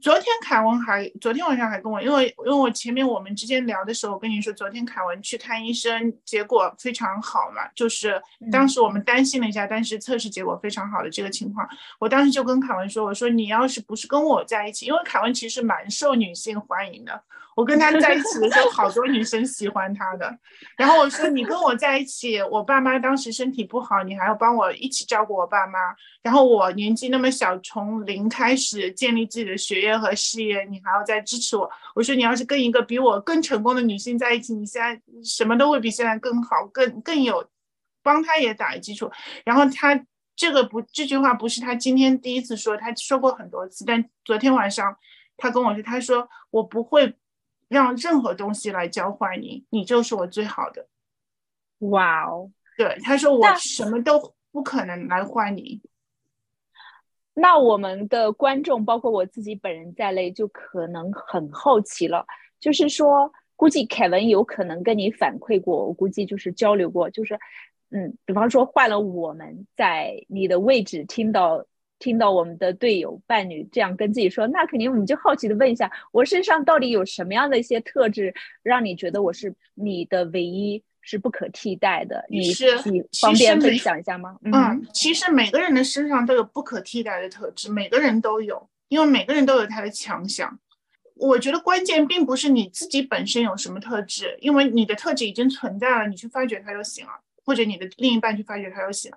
[0.00, 8.20] 昨天凯文还昨天晚上还跟我，因为因为我前面我们之间聊的时候，我跟你说，昨天凯文去看医生，结果非常好嘛，就是
[8.52, 11.66] 当时我们担心了一下，但是测试结果非常好的这个情况，
[11.98, 17.22] 我当时就跟凯文说，我说你要是不是跟我在一起，因为凯文其实蛮受女性欢迎的。
[17.56, 20.38] 我跟他在一起的时候，好多女生喜欢他的。
[20.76, 25.78] 然后我说：“你跟我在一起，我爸妈当时身体不好，你还要帮我一起照顾我爸妈。
[26.22, 37.48] 然后我年纪那么小，从零开始建立自己的学业和事业，你还要再支持我。”我说：“你要是跟一个比我更成功的女性在一起，你现在什么都会比现在更好，更更有
[38.02, 39.10] 帮他也打基础。”
[39.46, 39.98] 然后他
[40.36, 43.82] 这个不这句话不是他今天第一次说，他说过很多次。
[43.86, 44.94] 但昨天晚上
[45.38, 47.16] 他跟我说：“他说我不会。”
[47.68, 50.86] 让任何东西来交换你，你就是我最好的。
[51.80, 55.80] 哇哦，对，他说我什么都不可能来换你。
[57.34, 62.24] 那我们的观众，包括我自己本人在内，就可能很好奇了。
[62.58, 67.38] 就是说，估计凯文有可能跟你反馈过，我估计就是交流过，就是，
[67.90, 71.66] 嗯，比方说换了我们在你的位置，听到。
[71.98, 82.24] 听到我们的队友伴侣这样跟自己说，那肯定我们就好奇的问一下，我身上到底有什么样的一些特质，让你觉得我是你的唯一，是不可替代的？
[82.28, 84.36] 你是你方便分享一下吗？
[84.44, 90.58] 嗯，其实每个人的身上都有不可替代的特质，每个人都有，因为每个人都有他的强项。
[91.14, 99.16] 我觉得关键并不是你自己本身有什么特质，因为你的特质已经存在了，你去发掘它就行了，或者你的另一半去发掘它就行了。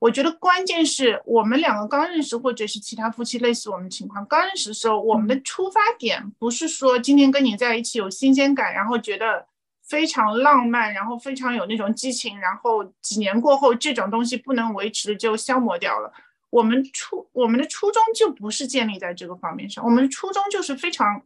[0.00, 9.44] 我觉得关键是我们两个刚认识，或者是其他夫妻类似我们情况，刚认识的时候，我们的出发点不是说今天跟你在一起有新鲜感，然后觉得
[9.88, 16.12] 非常浪漫，然后非常有那种激情，然后几年过后这种东西不能维持就消磨掉了。
[16.50, 21.20] 我们初我们的初衷就不是建立在这个方面上，我们的初衷就是非常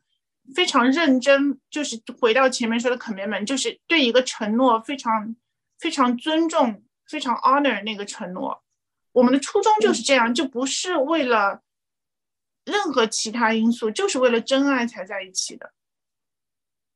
[0.54, 5.36] 非常认真，就是回到前面说的 commitment，就是对一个承诺非常
[5.78, 6.82] 非常尊重。
[7.12, 8.62] 非常 honor 那个承诺，
[9.12, 11.60] 我们的初衷就是这样，就不是为了
[12.64, 15.74] 任何其他因素，就是为了真爱才在一起的。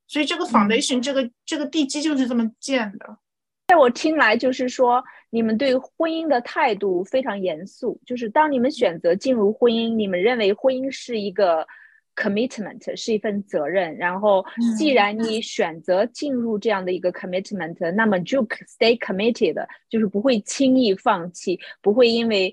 [0.07, 3.19] 所以这个 foundation，这个这个地基就是这么建的。
[3.67, 8.01] 在我听来，就是说你们对婚姻的态度非常严肃。
[8.07, 11.69] 就是当你们选择进入婚姻，你们认为婚姻是一个
[12.17, 13.97] commitment，是一份责任。
[13.97, 14.45] 然后，
[14.77, 22.53] 既然你选择进入这样的一个 commitment，那么就 stay committed，就是不会轻易放弃，不会因为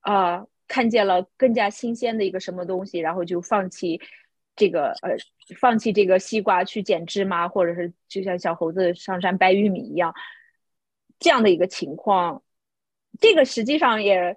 [0.00, 4.00] 啊看见了更加新鲜的一个什么东西，然后就放弃
[4.54, 5.16] 这个呃。
[5.58, 10.14] 放弃这个西瓜去捡芝麻，或者是就像小猴子上山掰玉米一样，
[11.18, 12.42] 这样的一个情况，
[13.18, 14.36] 这个实际上也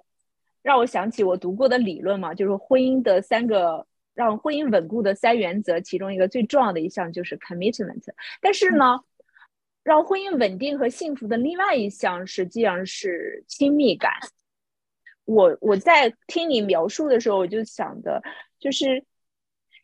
[0.62, 8.04] 让我想起我读过的理论嘛，就是婚姻的三个让婚姻稳固的三原则，其中一个最重要的一项就是 commitment。
[8.42, 9.00] 但是呢，
[9.84, 14.12] 让婚姻稳定和幸福的另外一项实际上是亲密感。
[15.26, 18.22] 我我在听你描述的时候，我就想的
[18.60, 19.04] 就是。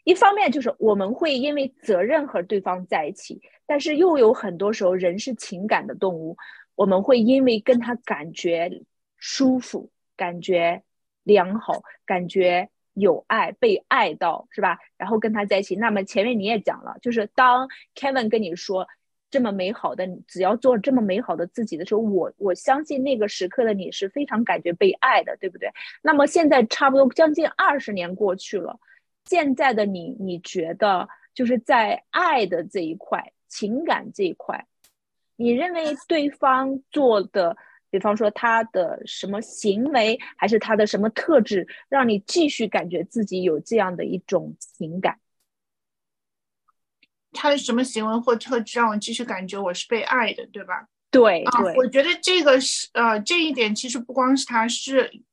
[0.03, 6.37] 一方面就是我们会因为责任和对方在一起，但是又有很多时候人是情感的动物，
[6.75, 8.71] 我们会因为跟他感觉
[9.17, 10.81] 舒服、感觉
[11.23, 14.79] 良好、感觉有爱、被爱到，是吧？
[14.97, 15.75] 然后跟他在一起。
[15.75, 18.87] 那么前面你也讲了，就是当 Kevin 跟你说
[19.29, 25.69] 这么美好的，只要做这么美好的自己的时候，我我相信那个时刻的你是非常感觉被爱的，对不对？
[26.01, 28.79] 那么现在差不多将近二十年过去了。
[29.25, 34.65] 现在的你，你觉得就是在爱的这一块、情感这一块，
[35.35, 37.57] 你认为对方做的，
[37.89, 45.19] 比方说他的什么行为，还是他的什么特质，让你继续感觉自己有这样的一种情感？
[47.31, 50.87] 他的什么行为或特质让我继续感觉我是被爱的，对吧？
[51.11, 55.23] 对，啊，我觉得这个是呃，这一点其实不光是他是。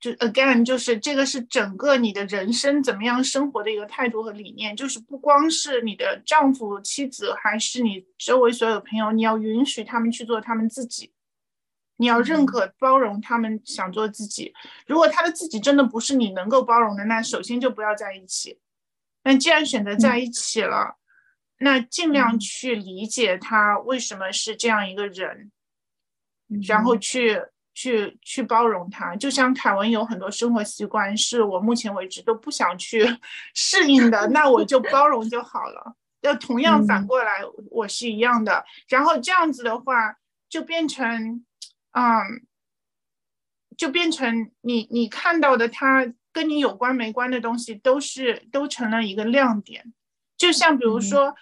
[0.00, 11.12] 就 again，就是这个是整个你的人生怎么样生活的一个态度和理念，就是不光是你的丈夫、妻子，还是你周围所有的朋友，你要允许他们去做他们自己，
[12.00, 14.52] 你要认可、包容他们想做自己。
[14.86, 18.58] 如果他的自己真的不是你能够包容的，那首先就不要在一起。
[19.22, 20.96] 那既然选择在一起了，
[21.58, 25.52] 那尽量去理解他为什么是这样一个人，
[26.66, 27.40] 然后去。
[27.72, 33.06] 去去包容他，就像凯文有很多生活习惯是我目前为止都不想去
[33.54, 35.94] 适应的，那我就包容就好了。
[36.20, 38.62] 要同样反过来，我是一样的。
[38.88, 40.16] 然后这样子的话，
[40.48, 41.46] 就变成，
[41.92, 42.46] 嗯，
[43.76, 49.92] 就变成你你看到的他跟你有关没关的东西，都是都成了一个亮点。
[50.36, 51.34] 就像比如说，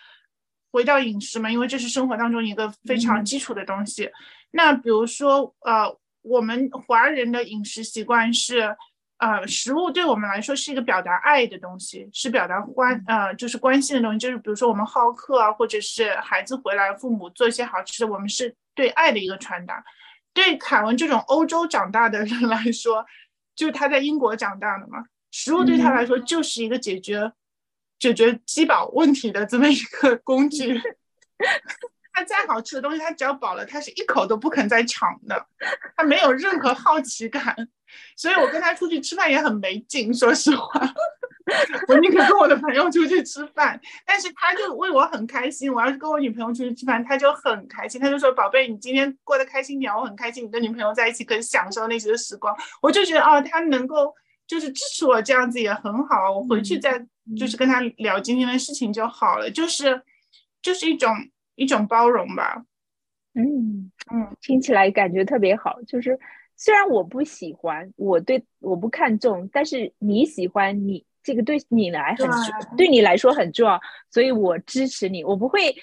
[0.70, 4.10] 回到饮食嘛，因为这是生活当中一个非常基础的东西。
[4.52, 5.98] 那比如说，呃。
[6.22, 8.76] 我们华人的饮食习惯是，
[9.16, 14.18] 呃，食物对我们来说是一个表达爱的东西，是表达关，呃，就是关心的东西。
[14.18, 19.82] 就是比如说我们好客啊，或者是孩子回来，父母做一些好吃的，我们是对爱的一个传达。
[20.38, 23.04] 对凯文这种欧洲长大的人来说，
[23.56, 27.32] 就他在英国长大的嘛，食物对他来说就是一个解决
[27.98, 30.80] 解决饥饱问题的这么一个工具。
[32.12, 35.46] 他再好吃的东西，他只要饱了，他是一口都不肯再尝的。
[35.96, 37.54] 他没有任何好奇感，
[38.16, 40.14] 所以我跟他出去吃饭也很没劲。
[40.14, 40.80] 说实话，
[41.88, 45.72] 我宁可跟我的朋友出去吃饭，但是他就为我很开心。
[45.72, 48.00] 我要是跟我女朋友出去吃饭，他就很开心。
[48.00, 50.44] 他就说：“宝贝，你今天过得开心点，我很开心。
[50.44, 54.14] 你跟女朋友在一起可以享受那些时光。”我就觉得哦，他能够
[54.46, 56.32] 就是支持我这样子也很好。
[56.32, 57.04] 我回去再
[57.36, 60.02] 就是跟他聊今天的事情就好了，就是
[60.62, 61.10] 就是一种。
[61.60, 62.62] 一种包容吧，
[63.34, 65.82] 嗯嗯，听起来感觉特别好。
[65.88, 66.16] 就是
[66.54, 72.26] 虽然我不喜欢，我对我不看重，但是你喜欢，你这个对你来很
[72.74, 73.78] 对你来说很重要，
[74.10, 75.22] 所以我支持你。
[75.22, 75.76] 我不会，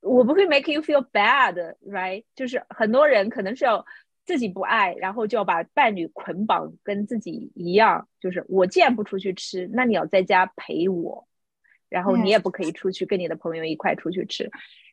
[0.00, 2.22] 我不会 make you feel bad，right？
[2.34, 3.82] 就是很多人可能是要
[4.26, 11.26] 自己不爱，然后就要把伴侣捆绑跟自己一样，就是我既然不出去吃，那你要在家陪我，
[11.88, 14.50] 然后你也不可以出去跟你的朋友一块出去吃。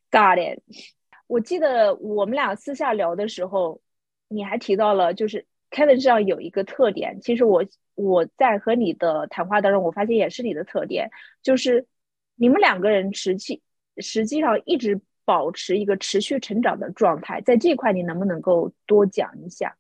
[0.10, 0.64] Got it。
[1.28, 3.82] 我记得我们俩私下聊的时候，
[4.30, 7.20] 你还提到了，就是 Kevin 身上有一个特点。
[7.20, 11.12] 其实我我在和你的谈话当中，我发现也是你的特点，
[11.44, 11.86] 就是
[12.36, 13.62] 你们两个人实际
[13.98, 17.42] 实际上一直保持一个持续成长的状态。
[17.42, 19.76] 在这块，你能不能够多讲一下？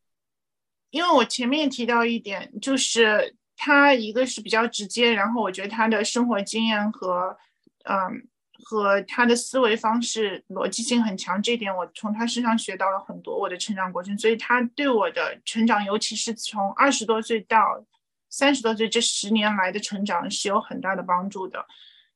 [0.90, 7.38] 因为我前面提到一点，就是他一个是比较直接，然后我觉得他的生活经验和
[7.86, 8.28] 嗯。
[8.68, 17.86] 和他的思维方式逻辑性很强，这一点我从他身上学到了很多我的成长过程，所以他对我的成长，尤其是从二十多岁到
[18.28, 21.64] 三十多岁这十年来的成长是有很大的帮助的。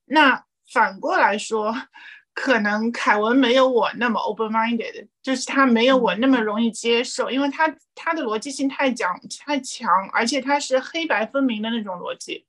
[0.06, 0.44] 那
[0.74, 1.72] 反过来说，
[2.34, 12.48] 可能凯文没有我那么 open minded，就是他没有我那么容易接受，因为他他的逻辑性太强太强，而且他是黑白分明的那种逻辑。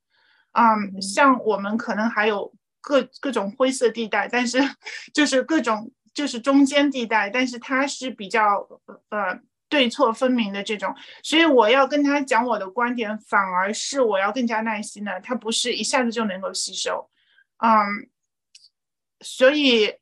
[0.52, 4.58] 嗯，像我们可能还有各各种灰色地带，但是
[5.12, 8.66] 就是各种就是中间地带，但是他是比较
[9.10, 17.08] 呃对错分明的这种，所以我要跟他讲我的观点，反而是我要更加耐心的，他不是一下子就能够吸收。
[17.58, 18.08] 嗯，
[19.20, 19.94] 所以，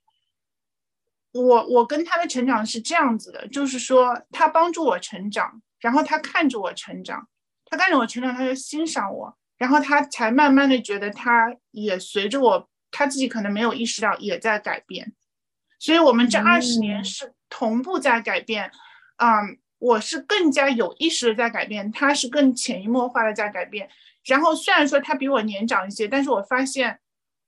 [1.33, 7.29] 我我跟他的成长是这样子的，就是说他帮助我成长，然后他看着我成长，
[7.67, 9.37] 他看着我成长，他就欣赏我。
[9.59, 15.13] 然后他才慢慢的觉得，他也随着我，他自己可能没有意识到也在改变，
[15.79, 18.71] 所以我们这二十年是同步在改变，
[19.17, 23.89] 嗯，我是更加有意识的在改变，他是更潜移默化的在改变。
[24.25, 27.01] 然后虽然说他比我年长一些，但是我发现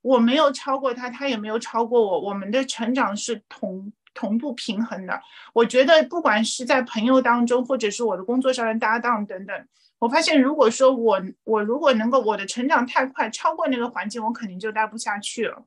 [0.02, 5.20] 我没有超过他，他也没有超过我，我们的成长是同同步平衡的。
[5.52, 9.66] 我觉得不管是在朋友当中，或者是我的工作上的搭档等等。
[10.00, 15.64] 我发现，如果说我我如果能够我的成长太快，超过那个环境，我肯定就待不下去了。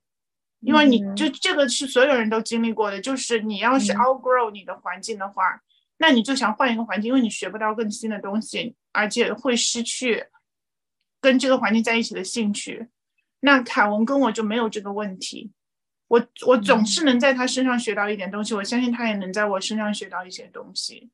[0.59, 5.61] 因为你就这个是所有人都经历过的，就是你要是 outgrow 你的环境的话，
[5.97, 10.25] 那你就想换一个环境，因为你学不到更新的东西，而且会失去
[11.21, 12.87] 跟这个环境在一起的兴趣。
[13.41, 15.51] 那凯文跟我就没有这个问题，
[16.07, 21.11] 我我总是能在他身上学到一点东西，我相信他也能在我身上学到一些东西。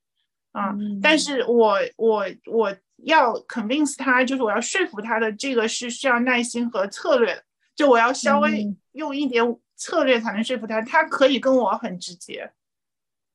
[0.53, 7.43] 嗯，但是我我我要 convince 他，就是我要说服他的这个是需要耐心和策略的，
[7.75, 9.43] 就我要稍微用一点
[9.75, 10.81] 策略才能说服他。
[10.81, 12.51] 他可以跟我很直接，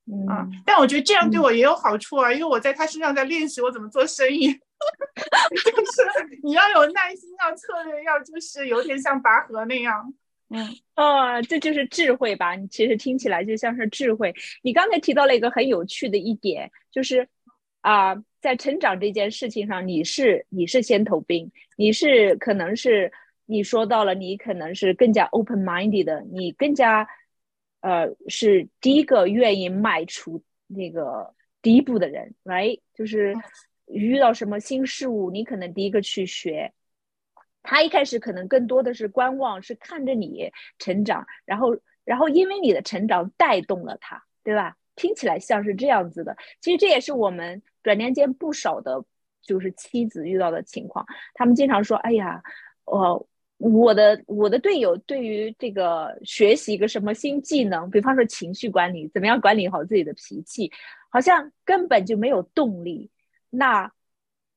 [0.06, 10.12] 嗯，但我觉得这样对我也有好处啊，因为我在他身上在练习我怎么做生意， 就是你要有耐心，要策略，要就是有点像拔河那样。
[10.50, 12.54] 嗯哦，这就是智慧吧？
[12.54, 14.32] 你其实听起来就像是智慧。
[14.62, 17.26] 你刚才提到了一个很有趣的一点，就是
[17.84, 23.12] 啊，在成长这件事情上，你是你是先头兵，你是可能是
[23.44, 27.06] 你说到了，你可能是更加 open minded 的，你更加
[27.82, 32.80] 呃是第一个愿意迈出那个第一步的人，right？
[32.94, 33.34] 就是
[33.88, 36.72] 遇到什么新事物，你可能第一个去学。
[37.62, 44.74] 他一开始可能更多的是观望，是看着你成长，然后，然后因为你的成长带动了他，对吧？
[44.96, 46.36] 听起来像是这样子的。
[46.60, 49.04] 其实这也是我们转念间不少的，
[49.42, 51.04] 就是妻子遇到的情况。
[51.34, 52.42] 他们经常说：“哎呀，
[52.84, 53.26] 我
[53.58, 60.70] 我的我的队友对于这个学习一个什么新技能，比方说情绪管理，怎么样管理好自己的脾气，
[61.10, 63.10] 好像根本就没有动力。”
[63.50, 63.92] 那。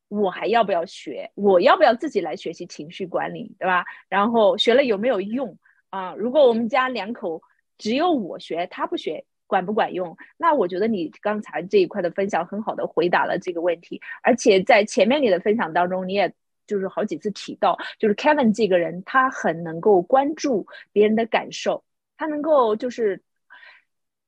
[0.09, 1.29] 我还要不要学？
[1.35, 3.83] 我要不要自己来学习情绪管理，对吧？
[4.07, 5.57] 然后学了有没有用
[5.89, 6.15] 啊？
[6.15, 7.41] 如果我们家两口
[7.77, 10.15] 只有我学，他不学，管不管用？
[10.37, 16.31] 那我觉得你刚才这一块的分享很好的回答了这个问题，而且在前面你的分享当中，你也
[16.67, 21.83] 就是好几次提到，就是 Kevin 这个人，他很能够关注别人的感受，
[22.17, 23.23] 他能够就是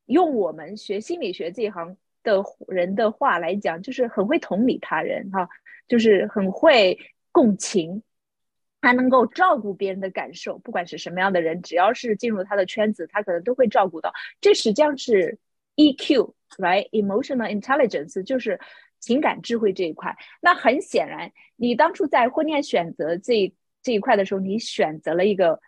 [0.06, 5.48] 用我们学心理学这一行的人的话来讲，就是很会同理他人哈。
[5.90, 7.00] 就是很会
[7.32, 8.04] 共情，
[8.82, 14.14] 他能够照顾别人的感受，不管是什么样的人，只要是进入他的圈子，他可能都会照顾到。
[14.40, 15.38] 这实际上是
[15.76, 18.60] EQ，right？Emotional intelligence 就是
[19.00, 20.16] 情感智慧这一块。
[20.42, 25.60] 那很显然，你当初在婚恋选择这这一块的时候，你选择了一个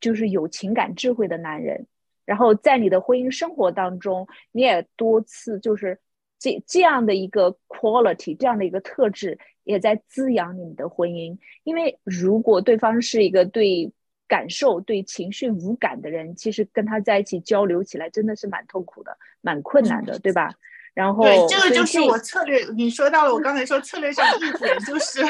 [0.00, 1.86] 就是有情感智慧的男人，
[2.24, 6.00] 然后在你的婚姻生活当中，你也多次就是。
[6.40, 11.38] 这这样的一个 quality，这样的一个特质，也在滋养你们的婚姻。
[11.62, 13.92] 因为如果对方是一个对
[14.26, 20.50] 感受、对情绪无感的人，其实跟他在一起交流起来真的是蛮痛苦的、蛮困难的，对吧？
[20.94, 22.66] 然后，对，这个就是我策略。
[22.76, 25.20] 你说到了我刚才说策略上的一点，就是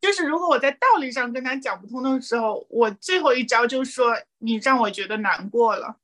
[0.00, 5.96] 就是如果我在道理上跟他讲不通的时候，我最后一招就是说你让我觉得难过了。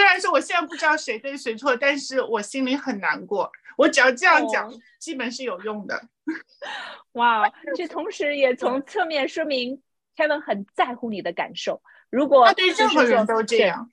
[0.00, 3.52] 虽然说我现在不知道谁对谁错，但是我心里很难过。
[3.76, 6.00] 我只要这样讲，基本是有用的。
[7.12, 7.46] 哇，
[7.76, 9.82] 这同时也从侧面说明
[10.16, 11.82] Kevin 很在乎你的感受。
[12.08, 13.90] 如果他对任何人都这样，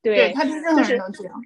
[0.00, 1.42] 对他对任何人都这样，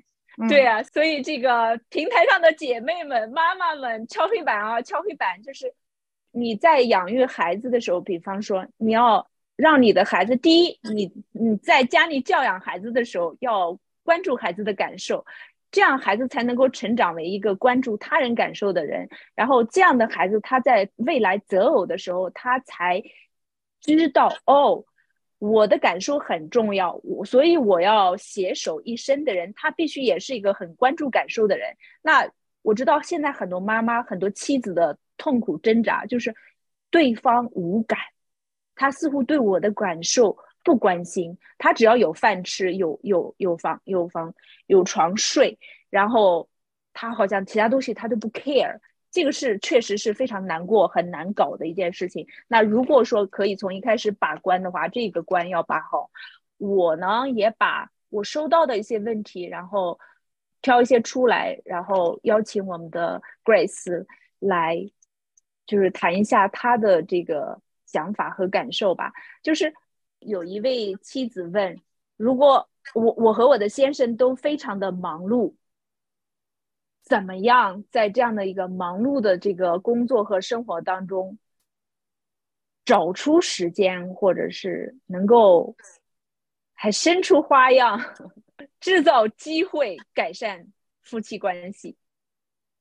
[0.48, 0.80] 对啊。
[0.84, 5.74] 所以这个平台上的姐妹们、妈妈们，敲黑板啊，敲黑板，就是
[6.30, 9.28] 你在养育孩子的时候，比方说你要。
[9.56, 15.26] 让你的孩子，第一，你你在家里教养孩子的时候，要关注孩子的感受，
[15.72, 19.08] 这样孩子才能够成长为一个关注他人感受的人。
[19.34, 23.02] 然后，这样的孩子他在未来择偶的时候，他才
[23.80, 24.84] 知道哦，
[25.38, 31.76] 我的感受很重要，我所以我要携手一生的人，他必须也是一个很关注感受的人。
[32.02, 32.30] 那
[32.62, 36.34] 我知道现在很多妈妈、很多妻子的痛苦挣扎就是
[36.90, 37.98] 对方无感，
[38.74, 44.34] 他似乎对我的感受不关心，他只要有饭吃、有有有房、有房、
[44.66, 45.58] 有床睡，
[45.90, 46.48] 然后
[46.92, 48.80] 他好像其他东西他都不 care。
[49.12, 52.26] 这个是确实是非常难过、很难搞的一件事情。
[52.48, 56.10] 那如果说可以从一开始把关的话，这个关要把好。
[56.56, 60.00] 我呢也把我收到的一些问题，然后
[60.62, 64.04] 挑一些出来，然后邀请我们的 Grace
[64.40, 64.90] 来，
[65.64, 69.12] 就是谈一下他的这个想法和感受吧。
[69.42, 69.72] 就是
[70.24, 71.80] 有一位妻子问：
[72.16, 75.54] 如果我我和我的先生都非常的忙碌。
[77.06, 81.36] 怎么样在这样的一个忙碌的这个工作和生活当中，
[82.82, 85.76] 找出时间，或者是能够
[86.72, 88.00] 还生出花样，
[88.80, 90.66] 制造机会改善
[91.02, 91.94] 夫妻关系？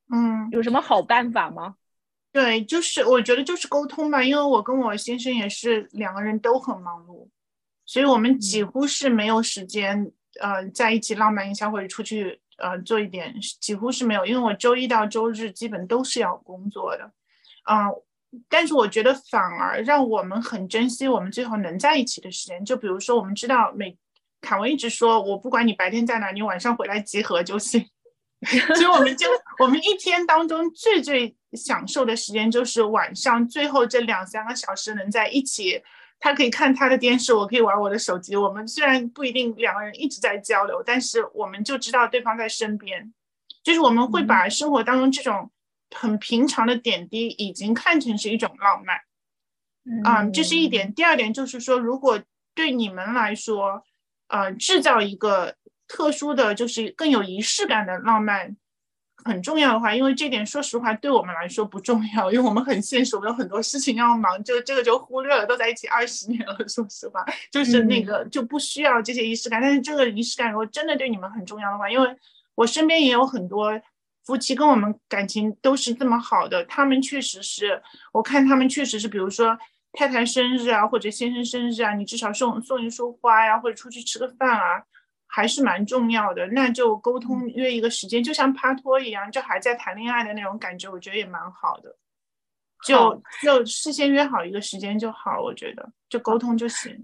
[0.09, 1.75] 嗯，有什么好办法吗？
[2.31, 7.27] 对，就是我觉得就是沟通吧，因为我跟我先生也是两个人都很忙碌，
[7.93, 12.39] 所以我们几乎是没有时间呃在一起浪漫一下或者出去。
[12.57, 17.11] 呃，做一点几乎是没有，因为我周一到周日基本都是要工作的，
[17.69, 17.89] 嗯，
[18.47, 22.63] 但是我觉得反而让我们很珍惜我们最后能在一起的时间。
[22.63, 23.97] 就比如说，我们知道每
[24.39, 27.83] 凯文一直说我不管你白天在哪，你晚上回来集合就行，
[28.75, 29.27] 所以我们就
[29.59, 35.81] 我们一天当中最最享受的时间就是晚上最后这两三个小时能在一起。
[36.23, 38.33] 他可以看他的电视，我可以玩我的手机。
[38.33, 43.13] 我们虽然不一定两个人一直在交流，但是我们就知道对方在身边。
[43.61, 45.51] 就是我们会把生活当中这种
[45.93, 49.01] 很平常的点滴，已经看成是一种浪漫。
[50.05, 50.93] 嗯，这是一点。
[50.93, 52.21] 第二点就是说，如果
[52.55, 53.83] 对你们来说，
[54.29, 55.55] 呃，制造一个
[55.89, 58.55] 特殊的就是更有仪式感的浪漫。
[59.25, 65.45] 很重要的话，因为这点说实话对我们来说不重要，因为我们很现实，我们有很多事情要忙，就这个就忽略了。
[65.45, 69.61] 都在一起二十年了， 说实话，就是那个就不需要这些仪式感。
[69.61, 72.07] 但是这个仪式感如果真的对你们很重要的话，因为
[72.55, 73.79] 我身边也有很多
[74.25, 79.57] 夫妻跟我们感情都是这么好的，他们确实是我看他们确实是，比如说
[79.93, 84.83] 太太生日啊，或者先生生日啊，你至少送送一束花呀，或者出去吃个饭啊。
[85.35, 91.97] 还是蛮重要的，那就沟通约一个时间，就像拍拖一样，就还在谈恋爱的那种感觉，我觉得也蛮好的。
[92.85, 97.03] 就就事先约好一个时间就好，我觉得就沟通就行。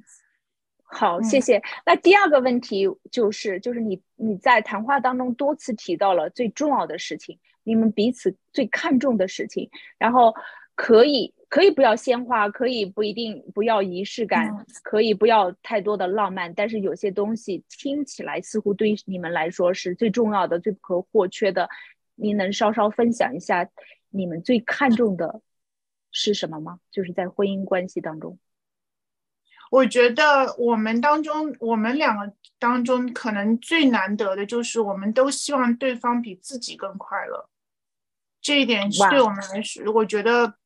[0.84, 1.59] 好，谢谢。
[1.84, 9.67] 那第二个问题就是，就是你你在谈话当中多次提到了最重要的事情，你们彼此最看重的事情，
[9.97, 10.36] 然后
[10.75, 11.34] 可以。
[11.49, 21.67] 可以不要鲜花，可以不一定不要仪式感，可以不要太多的浪漫，但是有些东西听起来似乎对你们来说是最重要的、最不可或缺的。
[22.13, 23.67] 您能稍稍分享一下
[24.09, 25.41] 你们最看重的
[26.11, 26.79] 是什么吗？
[26.91, 28.37] 就是在婚姻关系当中，
[29.71, 37.49] 我觉得我们当中，我们两个当中可能最难得的就是我们都希望对方比自己更快乐。
[38.39, 40.59] 这一点是对我们来说，我觉得。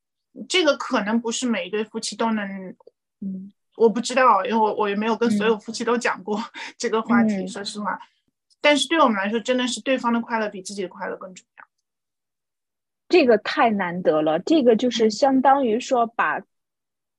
[0.49, 2.75] 这个可能不是每一对夫妻都能，
[3.21, 6.41] 嗯，我不知道，因为我我也没有跟所有夫妻都讲过
[6.77, 7.99] 这个话题，说实话。
[8.59, 11.65] 但是对我们来说，真的是对方的快乐比自己的快乐更重要。
[13.09, 16.41] 这个太难得了，这个就是相当于说把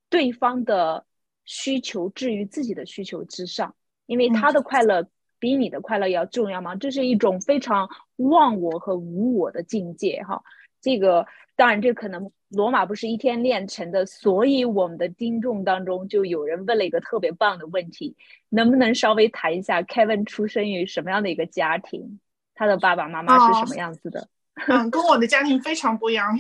[0.09, 1.05] 对方的
[1.45, 5.07] 需求置于自己的需求之上，因为他的快乐
[5.39, 6.75] 比你的快乐要重要吗？
[6.75, 10.43] 这是一种非常忘我和无我的境界，哈。
[10.81, 18.17] 这个当然，这可能罗马不是一天练成的，所以我们的听众当中就有人问了一个特别棒的问题：
[18.49, 22.21] 能不能稍微谈一下 Kevin 出生于什么样的一个家庭？
[22.55, 24.29] 他的爸爸妈妈是什么样子的？
[24.69, 26.39] 嗯，跟我的家庭非常不一样。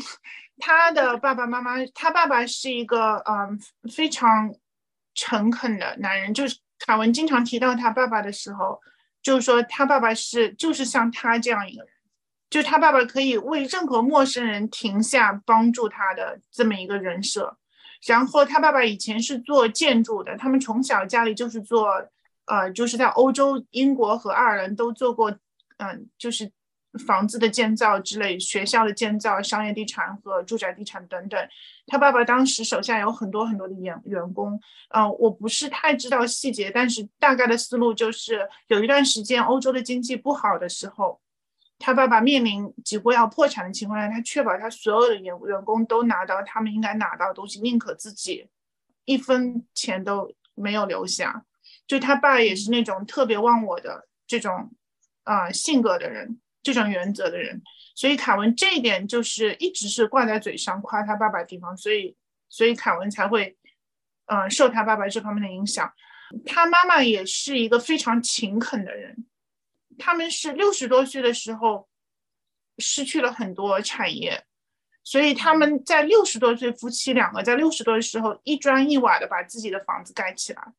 [0.58, 3.58] 他的爸爸妈妈，他爸爸是一个嗯
[3.92, 4.54] 非常
[5.14, 8.80] 诚恳的男人，就是凯文经常提到他爸爸的时候，
[9.20, 11.93] 就是说他爸爸是就是像他这样一个人。
[12.55, 17.57] 就他爸爸可以为任何陌生人停下帮助他的这么一个人设，
[18.07, 21.88] 然后他爸爸以前是做建筑的，他们从小家里就是做，
[22.46, 25.32] 呃，就是在欧洲、英国和爱尔兰都做过，
[25.78, 26.48] 嗯，就是
[27.05, 31.48] 房子的建造之类、学校的建造、商业地产和住宅地产等等。
[31.88, 41.20] 他爸爸当时手下有很多很多的员员工，嗯，我不是太知道细节，但是大概的思路就是有一段时间欧洲的经济不好的时候。
[41.78, 48.48] 他爸爸面临几乎要破产的情况下，他确保他所有的员员工都拿到他们应该拿到的东西，宁可自己
[49.04, 51.44] 一分钱都没有留下。
[51.86, 54.72] 就他爸也是那种特别忘我的这种
[55.24, 57.62] 啊性格的人，这种原则的人。
[57.94, 62.16] 所以凯文这一点就是一直是挂在嘴上夸他爸爸的地方，所以
[62.48, 63.56] 所以凯文才会
[64.26, 65.92] 嗯受他爸爸这方面的影响。
[66.46, 69.26] 他妈妈也是一个非常勤恳的人，
[69.99, 71.88] 他们是六十多岁的时候
[72.78, 74.45] 失去了很多产业，
[75.03, 80.72] 所以他们在六十多岁夫妻两个在六十多的时候一砖一瓦的把自己的房子盖起来，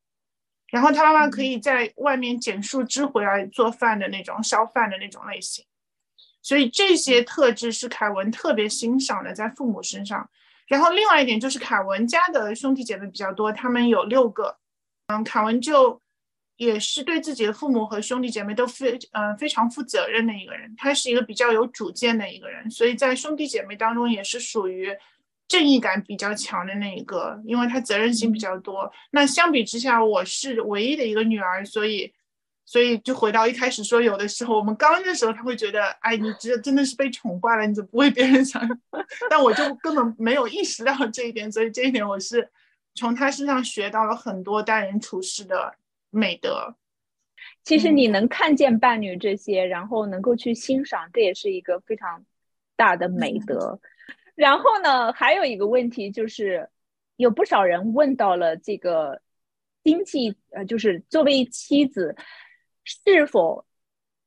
[0.71, 5.65] 然后他妈妈可以在外面捡树枝回来做饭的那种烧饭的那种类型，
[6.41, 10.29] 所以这些特质是凯文特别欣赏的在父母身上。
[10.67, 14.57] 然后另外一点就是凯文家的兄弟姐妹比较多，他们有六个。
[15.07, 16.01] 嗯，凯文就
[16.57, 24.89] 也是对自己的父母和兄弟姐妹都非嗯非常负责任的一个人，他是一个比较有主见的一个人，所以在兄弟姐妹当中也是属于
[25.47, 28.91] 正义感比较强的那一个，因为他责任心比较多。
[29.11, 32.13] 那相比之下，我是唯一的一个女儿，所以
[32.65, 38.61] 所以就回到一开始说，有的时候我们刚认识的时候，他会觉得，哎，你这真的是被宠坏了，你怎么不为别人想？
[39.29, 42.49] 但我就根本没有意识到这一点，所以这一点我是。
[42.97, 45.75] 从他身上学到了很多待人处事的
[46.15, 46.75] 美德。
[47.63, 52.25] 其实你能看见伴侣这些，然后能够去欣赏，这也是一个非常
[52.75, 53.79] 大的美德。
[54.35, 56.69] 然后呢，还有一个问题就是，
[57.17, 59.21] 有不少人问到了这个
[59.83, 62.15] 经济，呃，就是作为妻子，
[62.83, 63.65] 是否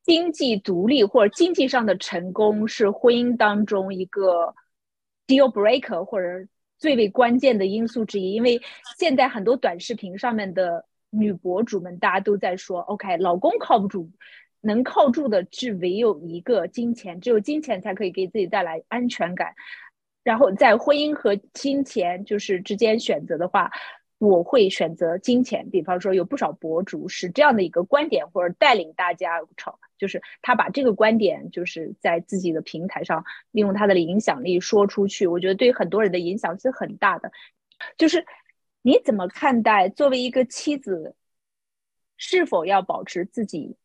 [0.03, 4.53] 经济独立或者经济上的成功是婚姻当中一个
[5.27, 6.47] deal breaker 或者。
[6.79, 8.61] 最为关键的因素之一，因为
[8.97, 14.09] 现在很多短视频上面的女博主们，大家都在说，OK，老公靠不住，
[14.61, 19.53] 能靠住的只唯有一个金钱，只有金钱才可以给自己带来安全感。
[20.23, 23.71] 然后在婚姻和金钱就是之间选择的话。
[24.21, 37.31] 我会选择金钱，比方说有不少博主是这样的一个观点，或者带领大家炒，就是他把这个观点就是在自己的平台上利用他的影响力说出去，我觉得对很多人的影响是很大的。
[37.97, 38.25] 就是
[38.81, 41.15] 你怎么看待作为一个妻子，
[42.17, 43.75] 是否要保持自己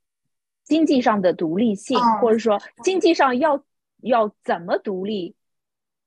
[0.62, 3.64] 经济上的独立性，或者说经济上要
[4.02, 5.34] 要怎么独立，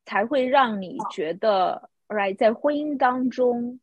[0.05, 3.79] 才会让你觉得，right，在婚姻当中。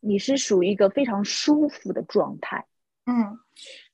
[0.00, 2.64] 你是属于一个非常舒服的状态，
[3.06, 3.40] 嗯，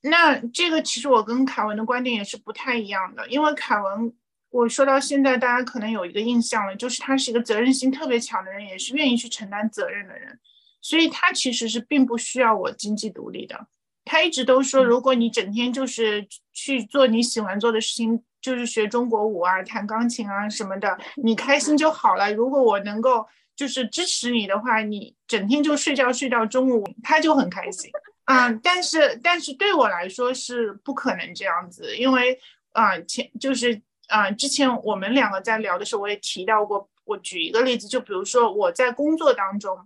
[0.02, 4.12] 那这个其实我跟凯文的观点也是不太一样的，因为凯文，
[4.52, 10.38] 我说到现在，大家可能有一个印象了，就是他是一个责任心特别强的人，也是愿意去承担责任的人，
[10.80, 13.66] 所以他其实是并不需要我经济独立的。
[14.04, 22.32] 他一直都说，如果你整天就是去做你喜欢做的事情，就是学中国舞啊、弹钢琴啊什么的，你开心就好了。
[22.32, 23.26] 如果我能够。
[23.54, 27.90] 就是支持你的话，你整天就睡觉睡到中午，他就很开心
[28.24, 28.50] 啊。
[28.50, 32.36] 但是，但是对我来说是不可能这样子，因为
[32.72, 33.80] 啊，前就是
[34.12, 36.88] 啊，之前我们两个在聊的时候，我也提到过。
[37.04, 39.76] 我举一个例子，就比如说我在工作当中，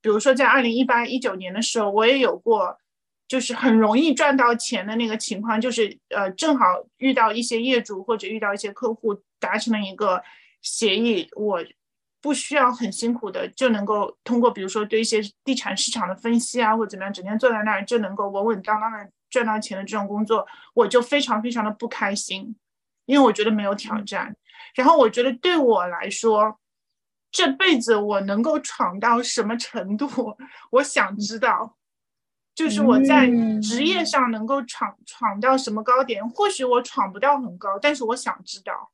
[0.00, 2.78] 比如说在二零一八一九年的时候，我也有过，
[3.26, 6.64] 就是很容易赚到钱的那个情况，就是呃，正好
[6.98, 10.22] 遇到一些业主或者遇到一些客户达成了一个
[10.60, 11.64] 协议，我。
[12.22, 22.54] 不需要很辛苦的就能够通过，比如说对一些地产市场的分析啊，或者怎么样，整天坐在那儿就能够稳稳当当的赚到钱的这种工作，我就非常非常的不开心，
[23.06, 24.36] 因为我觉得没有挑战。
[24.74, 26.58] 然后我觉得对我来说，
[27.30, 30.08] 这辈子我能够闯到什么程度，
[30.70, 31.76] 我想知道，
[32.54, 33.30] 就是我在
[33.62, 36.26] 职业上能够闯闯到什么高点。
[36.30, 38.90] 或许我闯不到很高，但是我想知道。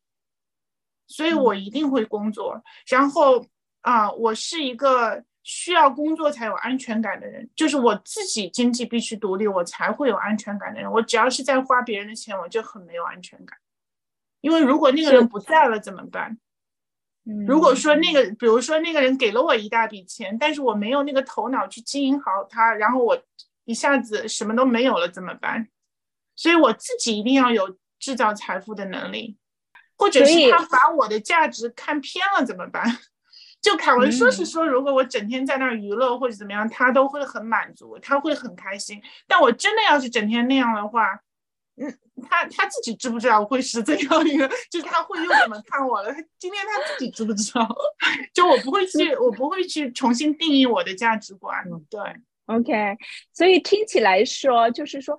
[1.10, 3.42] 所以我一定会工作，然后
[3.80, 10.92] 啊，我是一个需要工作才有安全感的人，就是我自己经济必须独立，我才会有安全感的人。
[10.92, 13.58] 我只要是在花别人的钱，我就很没有安全感，
[14.40, 16.38] 因为如果那个人不在了怎么办？
[17.46, 23.22] 如果说那个，比如说那个人给了我一大笔钱，但是我没有那个头脑去经营好它，然后我
[23.64, 25.68] 一下子什么都没有了怎么办？
[26.34, 29.36] 所以我自己一定要有制造财富的能力。
[30.00, 32.84] 或者是他把我的价值看偏了怎么办？
[33.60, 39.02] 就凯文说是说，如果我整天在那儿娱乐或者怎么样，他都会很满足，他会很开心。
[39.26, 41.20] 但我真的要是整天那样的话，
[41.80, 41.98] 嗯，
[42.28, 44.48] 他他自己知不知道会是这样一个？
[44.70, 46.12] 就是他会又怎么看我了？
[46.12, 47.68] 他今天他自己知不知道？
[48.34, 51.64] 就我不会去，我不会去重新定义我的价值观。
[51.88, 52.00] 对。
[52.46, 52.96] OK，
[53.34, 55.14] 所以听起来说，就是说，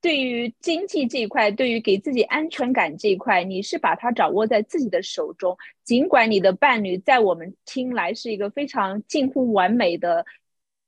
[0.00, 5.56] 对于经济这一块，对于给自己安全感这一块，你是把它掌握在自己的手中。
[5.84, 10.26] 尽管你的伴侣在我们听来是一个非常近乎完美的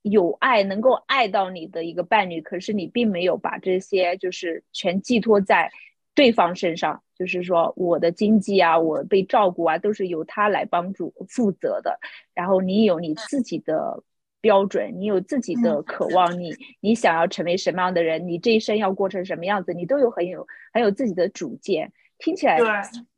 [0.05, 5.72] 有爱，能够爱到你的一个伴侣，可是你并没有把这些就是全寄托在
[6.14, 11.98] 对方身上，就是说我的经济啊，我被照顾啊，都是由他来帮助负责的。
[12.34, 14.02] 然后你有你自己的
[14.42, 21.90] 标准，你有自己的渴望，你你想要成为什么样的人，你这一生要过成什么样子，你都有很有很有自己的主见。
[22.18, 22.68] 听起来对，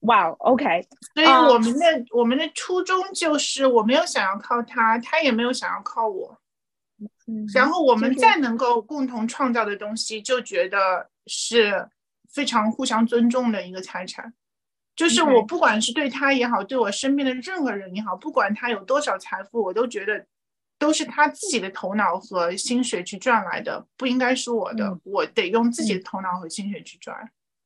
[0.01, 6.39] 哇，OK，所以我们的我们的初衷就是我没有想要靠他，他也没有想要靠我。
[7.27, 11.89] 嗯，然后我们再能够共同创造的东西，就觉得是
[12.29, 14.33] 非常互相尊重的一个财产。
[14.95, 20.25] 就是我不管是对他也好，对我身边的任何人也好，不管他有多少财富，我都觉得
[20.79, 24.87] 都是他自己的头脑和心血去赚来的，不应该是我的。
[24.87, 27.15] 嗯我得用自己的头脑和心血去赚。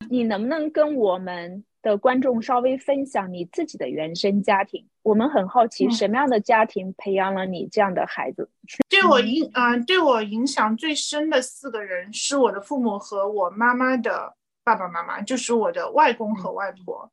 [0.09, 4.87] 你能不能跟我们的观众稍微分享你自己的原生家庭？
[5.03, 8.51] 我们很好奇，嗯什么样的家庭培养了你这样的孩子？
[8.89, 17.11] 对我影嗯、对我影响最深的四个人是我的父母和我妈妈的爸爸妈妈，就是我的外公和外婆。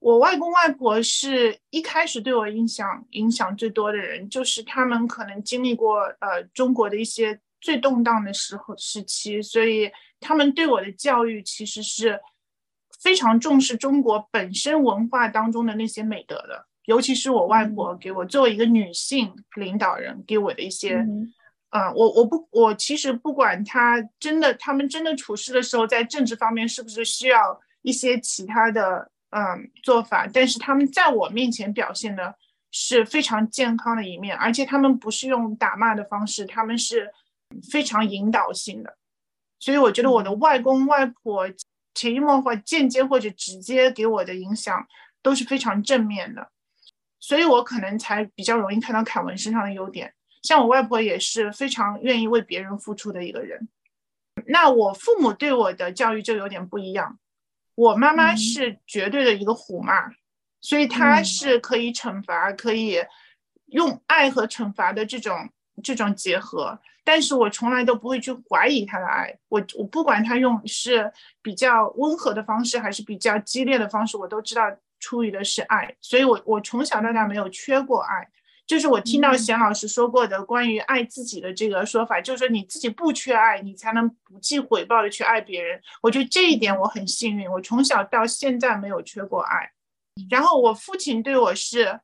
[0.00, 12.18] 我外公外婆是一开始对我影响影响最多的人，就是他们可能经历过呃中国的一些最动荡的时候时期，所以他们对我的教育其实是
[13.00, 20.96] 非常重视中国本身文化当中的那些美德的，尤其是我外婆给我作为一个女性领导人给我的一些。
[20.96, 21.32] 嗯
[21.70, 32.34] 啊、我我不我其实不管她真的他们真的处事的时候，在政治方面是不是需要一些其他的嗯做法，但是他们在我面前表现的
[32.72, 37.08] 是非常健康的一面，而且他们不是用打骂的方式，他们是
[37.70, 38.96] 非常引导性的，
[39.60, 41.48] 所以我觉得我的外公外婆
[41.94, 44.86] 潜移默化、间接或者直接给我的影响
[45.22, 46.50] 都是非常正面的，
[47.18, 50.14] 所以我可能才比较容易看到凯文身上的优点。
[50.42, 53.68] 像我外婆也是非常愿意为别人付出的一个人。
[54.46, 57.18] 那我父母对我的教育就有点不一样，
[57.74, 60.10] 我妈妈嗯是绝对的一个虎妈，
[60.60, 63.04] 所以她嗯是可以惩罚，可以
[63.66, 65.50] 用爱和惩罚的这种
[65.82, 66.78] 这种结合。
[67.02, 71.10] 但是我从来都不会去怀疑他的爱，我我不管他用是
[71.42, 74.64] 比较温和的方式，还是比较激烈的方式，我都知道
[75.00, 78.28] 出于的是爱，所以我我从小到大没有缺过爱。
[78.66, 85.80] 就是我听到嗯贤老师说过的关于爱自己的这个说法，就是说你自己不缺爱，你才能不计回报的去爱别人。
[86.00, 89.72] 我觉得这一点我很幸运，我从小到现在没有缺过爱。
[90.30, 91.98] 然后我父亲对我是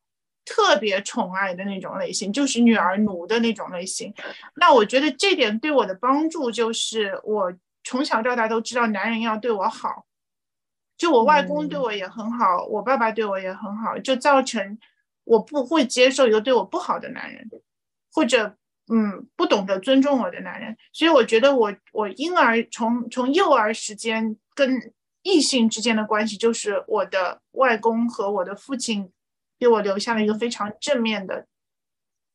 [0.47, 4.15] 特别宠爱的那种类型，就是女儿奴的那种类型。
[4.55, 7.53] 那我觉得这点对我的帮助就是，我
[7.85, 10.07] 从小到大都知道男人要对我好，
[10.97, 14.79] 就我外公对嗯我也很好，我爸爸对我也很好，就造成
[15.25, 17.51] 我不会接受一个对我不好的男人，
[18.13, 18.57] 或者
[18.89, 20.77] 嗯不懂得尊重我的男人。
[20.93, 24.93] 所以我觉得我我婴儿从从幼儿时间跟
[25.23, 29.11] 异性之间的关系，就是我的外公和我的父亲
[29.59, 31.47] 给我留下了一个非常正面的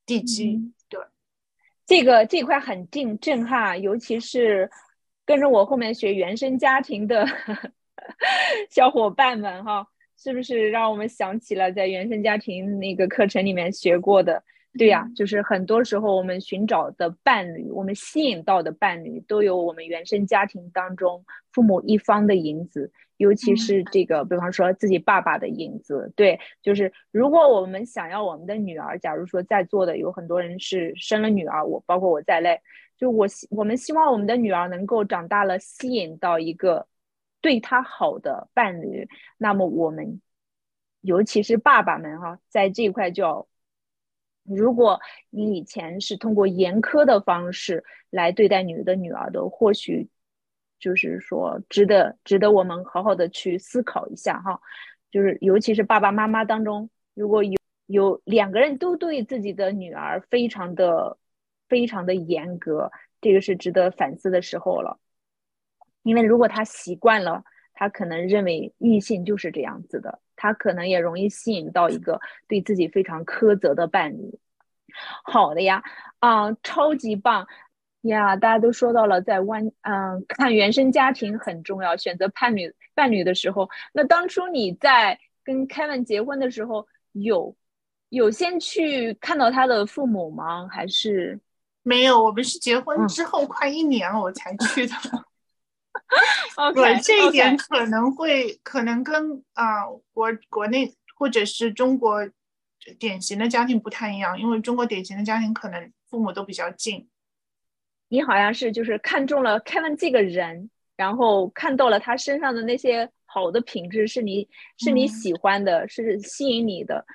[0.06, 0.56] 地基。
[0.56, 1.00] 嗯对，
[1.86, 4.70] 这个这块很震震撼啊，尤其是
[5.26, 7.26] 跟着我后面学原生家庭的
[8.70, 14.44] 小伙伴们哈，是不是让我们想起了在原生家庭那个课程里面学过的？
[14.80, 22.90] 对呀、就是很多时候我们寻找的伴侣，我们吸引到的伴侣，都有我们原生家庭当中父母一方的影子，
[23.22, 26.12] 尤其是这个，比方说自己爸爸的影子。
[26.16, 32.60] 对，就是如果我们想要我们的女儿，假如说在座的有很多人是生了女儿，我包括我在内，
[32.98, 36.88] 就我希我们希望我们的女儿能够长大了，吸引到一个
[37.42, 39.08] 对她好的伴侣，
[39.38, 40.20] 那么我们
[41.02, 43.48] 尤其是爸爸们哈、在这一块就要。
[44.44, 45.00] 如果
[45.30, 50.10] 你以前是通过严苛的方式来对待你的女儿的，或许
[50.82, 54.60] 就是说值得值得我们好好的去思考一下哈。
[55.10, 57.58] 就是尤其是爸爸妈妈当中，如果有
[57.88, 61.18] 有两个人都对自己的女儿非常的
[61.70, 65.00] 非常的严格，这个是值得反思的时候了。
[66.04, 74.40] 因为如果他习惯了，他可能认为异性就是这样子的，他可能也容易吸引到一个对自己非常苛责的伴侣。
[75.24, 75.84] 好的呀，
[76.20, 77.48] 啊、超级棒
[78.10, 78.36] 呀！
[78.36, 87.56] 大家都说到了，在湾嗯、看原生家庭很重要，选择伴侣伴侣的时候，那当初你在跟 Kevin 结婚的时候，有
[88.10, 90.68] 有先去看到他的父母吗？
[90.68, 91.40] 还是
[91.84, 94.94] 没有，我们是结婚嗯之后快一年了我才去的。
[96.74, 102.28] 对，这一点可能会可能跟啊、国国内或者是中国
[102.98, 107.08] 典型的家庭不太一样，因为中国典型的家庭可能父母都比较近。
[108.12, 117.06] 你好像是就是看中了 Kevin 这个人，然后看到了他身上的那些好的品质，是你是你喜欢的，是吸引你的，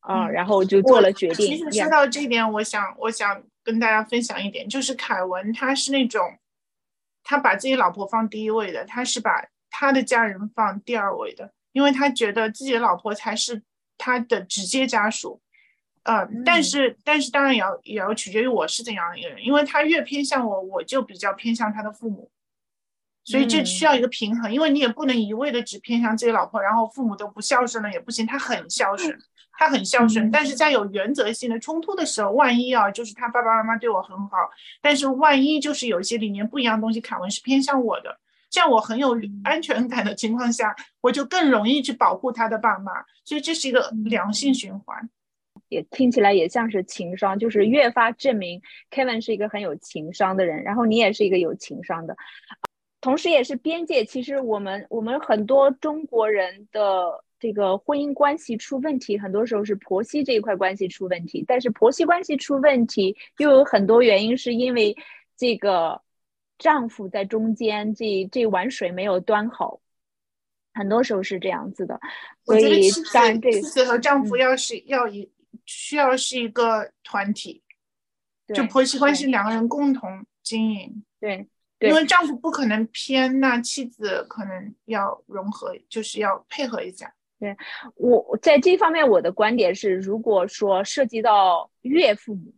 [0.00, 1.46] 啊，然后就做了决定。
[1.46, 6.20] 其实说到这一点，我想我想跟大家分享一点，就是凯文他是那种，
[7.24, 13.62] 他把自己老婆放第一位的，他是把他的家人放第二位的，因为他觉得自己的老婆才是
[13.96, 15.40] 他的直接家属。
[16.04, 22.28] 呃，但是但是当然也要也要取决于我是怎样一个人，因为他越偏向我，我就比较偏向他的父母，
[23.24, 28.26] 所以这需要一个平衡，因为你也不能一味的只偏向自己老婆，然后父母都不孝顺了也不行。
[28.26, 29.16] 他很孝顺，
[29.56, 34.36] 他很孝顺，但是在有原则性的冲突的时候，万一啊，就是他爸爸妈妈对我很好，
[34.80, 38.18] 但是万一就是有一些理念不一样的东西，凯文是偏向我的，
[38.50, 42.92] 这样我很有安全感的情况下，我就更容易去保护他的爸妈，
[43.24, 45.08] 所以这是一个良性循环。
[45.72, 48.60] 也听起来也像是情商，就是越发证明
[48.90, 52.14] Kevin 是一个很有情商的人，然后你也是一个有情商的，
[53.00, 54.04] 同时也是边界。
[54.04, 64.94] 其实我们我们很多中国人的这个婚姻关系出问题，很多时候是婆媳这一块关系出问题，但是婆媳关系出问题又有很多原因，是因为
[65.38, 66.02] 这个
[66.58, 69.80] 丈夫在中间这这碗水没有端好，
[70.74, 71.98] 很多时候是这样子的。
[72.44, 75.30] 所以当然，这次和丈夫要是要以。
[75.66, 77.62] 需要是一个团体，
[78.54, 81.04] 就婆媳关系两个人共同经营。
[81.20, 81.48] 对，
[81.78, 87.14] 因为丈夫不可能偏，那妻子可能要融合，就是要配合一下。
[87.38, 87.56] 对
[87.94, 92.54] 我在这方面，我的观点是，如果说涉及到岳父母，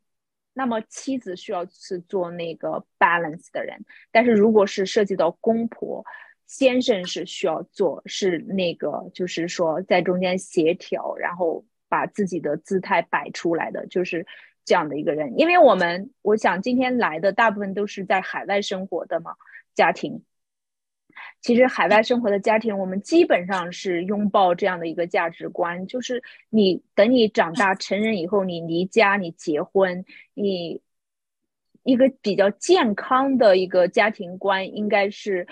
[0.52, 3.78] 那么妻子需要是做那个 balance 的人；
[4.10, 6.04] 但是如果是涉及到公婆，
[6.46, 11.64] 先生是需要做是那个，就是说在中间协调，然后。
[11.94, 14.26] 把自己的姿态摆出来的就是
[14.64, 19.36] 这样的一个人，因为我们我想今天来的大部分都是在海外生活的嘛
[19.76, 20.24] 家庭。
[21.40, 26.20] 其实海外生活的家庭，我们基本上是拥抱这样的一个价值观，就是
[26.50, 30.80] 你等你长大成人以后，你离家，你结婚，你
[31.84, 35.46] 一个比较健康的一个家庭观，应该是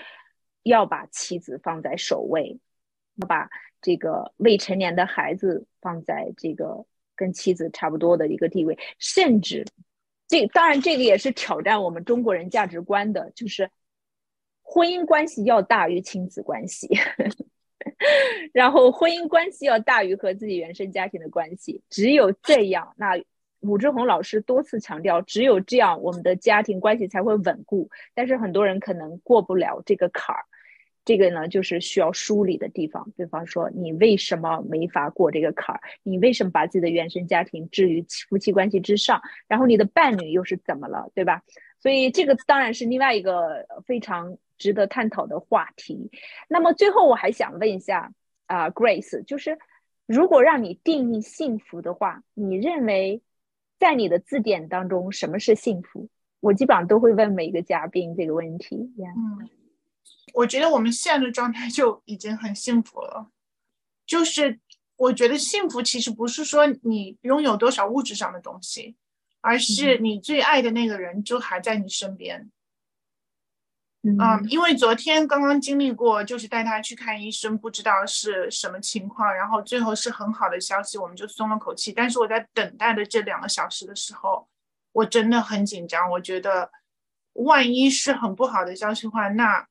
[0.63, 2.59] 要把妻子放在首位，
[3.21, 3.49] 好吧？
[3.83, 6.83] 这个未成年的孩子放在这个
[7.15, 9.63] 跟妻子差不多的一个地位，甚至
[10.27, 13.69] 这当然这个也是挑战我们中国人价值观的，就是
[14.61, 16.87] 婚姻关系要大于亲子关系，
[18.53, 23.21] 然后婚姻关系要大于和自己原生家庭的关系，只有这样，那
[23.59, 30.45] 武志红老师多次强调，只有这样我们的家庭关系才会稳固，但是很多人可能过不了这个坎儿。
[31.05, 33.11] 这个呢，就是需要梳理的地方。
[33.17, 35.81] 比方说，你为什么没法过这个坎儿？
[36.03, 39.21] 你为什么把自己的原生家庭置于夫妻关系之上？
[39.47, 41.43] 然后你的伴侣又是怎么了，对吧？
[41.79, 46.09] 所以这个当然是另外一个非常值得探讨的话题。
[46.47, 48.13] 那么最后我还想问一下
[48.45, 49.59] 啊，Grace，就是
[50.05, 53.21] 如果让你定义幸福的话，你认为
[53.77, 56.07] 在你的字典当中什么是幸福？
[56.39, 58.93] 我基本上都会问每一个嘉宾这个问题。
[58.97, 59.49] 嗯。
[60.33, 63.29] 我觉得我们现在的状态就已经很幸福了，
[64.03, 64.59] 就是
[64.95, 68.95] 我觉得幸福其实不是说你拥有多少物质上的东西，
[69.41, 72.49] 而是你最爱的那个人就还在你身边。
[74.01, 81.93] 嗯，因为昨天刚刚经历过，就是带他去看医生，不知道是什么情况，然后最后是很好的消息，我们就松了口气。
[81.93, 84.49] 但是我在等待的这两个小时的时候，
[84.93, 86.71] 我真的很紧张，我觉得
[87.33, 89.67] 万一是很不好的消息的话，那。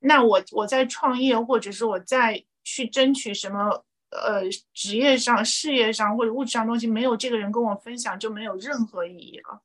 [0.00, 4.42] 那我我在创业，或者是我在去争取什么呃
[4.72, 9.60] 职业上、事业上或者物质上东西，没有这个人跟我分享，就没有任何意义了。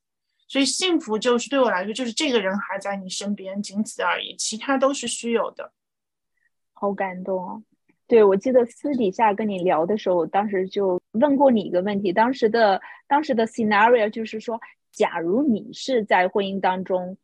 [0.48, 5.72] 所以幸福就是对我来说，就是这个人还在你身边，仅此而已，其他都是虚有的。
[6.72, 7.62] 好感动啊！
[8.08, 14.60] 对我记得私底下跟你聊的时候，当时就问过你一个问题，当时的当时的 scenario 就是说，
[14.90, 17.16] 假如你是在婚姻当中。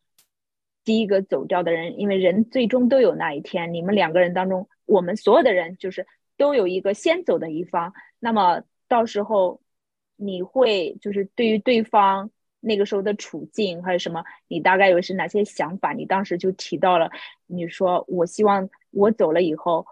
[0.83, 3.73] 第一个走掉的人，因为人最终都有那一天。
[3.73, 6.07] 你们两个人当中，我们所有的人就是
[6.37, 7.93] 都有一个先走的一方。
[8.19, 9.61] 那么到时候
[10.15, 15.93] 你会就是对于对方那个时候的处境还有什么，你大概有些哪些想法？
[15.93, 17.09] 你当时就提到了，
[17.47, 19.85] 你说我希望我走了以后。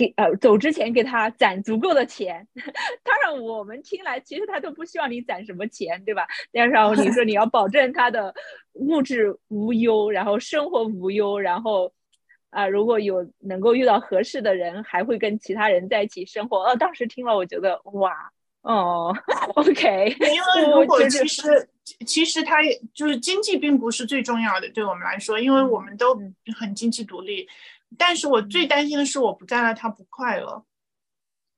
[0.00, 2.48] 给呃走之前给他攒足够的钱，
[3.04, 6.26] 当然我们听来其实他都不希望你攒什么钱，对吧？
[6.50, 8.34] 然后你说你要保证他的
[8.72, 11.92] 物质无忧，然后生活无忧，然后
[12.48, 16.62] 啊如果有能够遇到合适的人，还会跟其他人在一起生活。
[16.62, 18.32] 呃，当时听了我觉得哇，
[18.62, 19.14] 哦，
[19.56, 21.68] OK，因为如果其实
[22.06, 26.14] 其实他也就是经济并不是最重要的，对我们来说，因为我们都
[26.58, 27.46] 很经济独立。
[27.98, 30.64] 但是我最担心的是我不在了，他不快乐。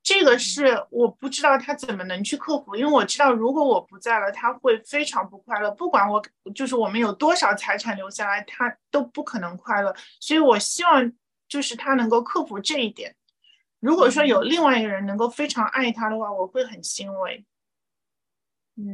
[0.01, 5.71] 这个是我不知道他怎么能去克服，因为我知道如果我不在了，他会非常不快乐。
[5.71, 6.21] 不管我
[6.53, 9.95] 就是我们有多少财产留下来，他都不可能快乐。
[10.19, 11.09] 所以我希望
[11.47, 13.15] 就是他能够克服这一点。
[13.79, 17.45] 如果说有另外一个人能够非常爱他的话，我会很欣慰。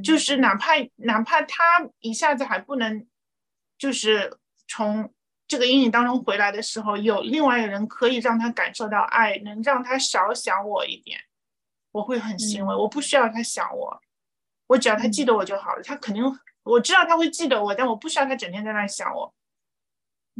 [0.04, 3.08] 就是哪怕哪怕他一下子还不能，
[3.80, 4.38] 就是
[4.68, 5.12] 从。
[5.50, 11.20] 这个阴影当中回来的时候，有另外一个人可以让他感受到爱，能让他少想我一点，
[11.92, 12.76] 我会很欣慰。
[12.76, 14.00] 我不需要他想我，
[14.68, 15.82] 我只要他记得我就好了。
[15.82, 16.24] 他肯定
[16.62, 19.34] 我知道他会记得我，但我不需要他整天在那想我。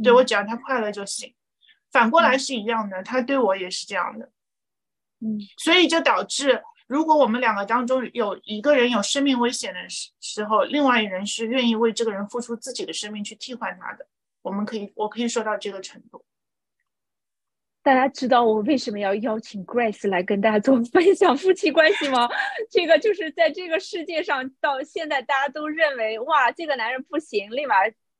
[0.00, 1.34] 对我只要他快乐就行。
[1.90, 4.30] 反过来是一样的，他对我也是这样的。
[5.18, 14.06] 嗯，所以就导致，如果我们两个当中有一个人有生命危险的时时候，另外一人是愿意为这个人付出自己的生命去替换他的。
[14.42, 16.24] 我们可以，我可以说到这个程度。
[17.82, 22.28] 大家知道我为什么要邀请 Grace 来跟大家做 分享夫妻关系吗？
[22.70, 27.76] 这个就是在这个世界上，到现在大家都认为，哇，这个男人不行，立马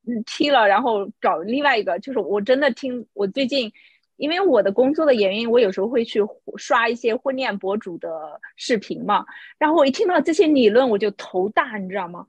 [0.06, 1.98] 嗯踢了，然后找另外一个。
[1.98, 3.70] 就是我真的听我最近，
[4.16, 6.20] 因为我的工作的原因，我有时候会去
[6.56, 9.26] 刷一些婚恋博主的视频嘛，
[9.58, 12.26] 然后我一听到这些理论，我就头大，你知道吗？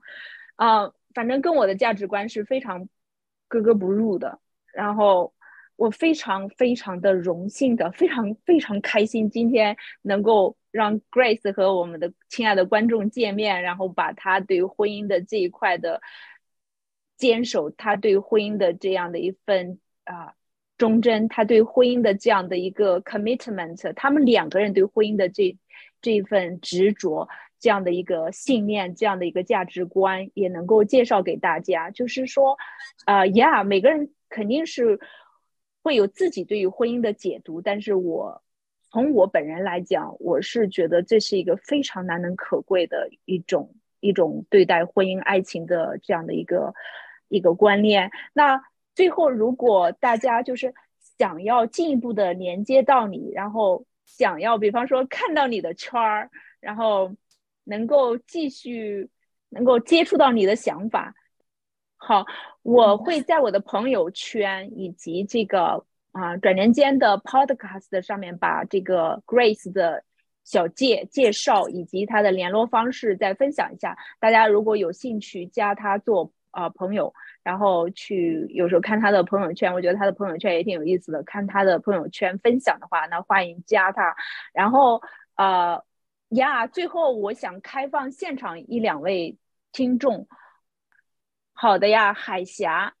[0.56, 2.88] 啊，反正跟我的价值观是非常。
[3.52, 4.38] 格格不入的，
[4.72, 5.34] 然后
[5.76, 16.00] 我非常非常的荣幸的，非常非常开心，今天能够让 Grace 和我们的亲爱的观众见面，然后把他对婚姻的这一块的
[17.18, 20.32] 坚守，他对婚姻的这样的一份啊
[20.78, 25.54] 忠贞，他对婚姻的这样的一个 commitment，他们两个人对婚姻的这
[26.00, 27.28] 这份执着。
[27.62, 31.92] 这样的一个信念，这样的一个价值观，也能够介绍给大家。
[31.92, 32.58] 就是说，
[33.06, 34.98] 呃，呀，每个人肯定是
[35.80, 38.42] 会有自己对于婚姻的解读，但是我
[38.90, 46.74] 从我本人来讲，我是觉得这是一个非常难能可贵的一种一种对待婚姻爱情的这样的一个
[47.28, 48.10] 一个观念。
[48.32, 48.60] 那
[48.96, 50.74] 最后，如果大家就是
[51.16, 57.14] 想要进一步的连接到你，然后想要，比方说看到你的圈儿，然后。
[57.64, 59.08] 能够继续
[59.50, 61.14] 能够接触到你的想法，
[61.96, 62.24] 好，
[62.62, 70.02] 我会在我的朋友圈以及这个啊转年间的 Podcast 上面把这个 Grace 的
[70.42, 73.96] 小介介绍以及他的联络方式再分享一下。
[74.18, 81.22] 大家如果有兴趣加他做啊朋友，然后去有时候看他的朋友圈，我觉得他的朋友圈也挺有意思的。
[81.22, 84.16] 看他的朋友圈分享的话，那欢迎加他。
[84.52, 85.00] 然后
[85.36, 85.84] 呃。
[86.32, 89.36] 呀，最后我想开放现场一两位
[89.70, 90.26] 听众。
[91.52, 92.94] 好的呀，海霞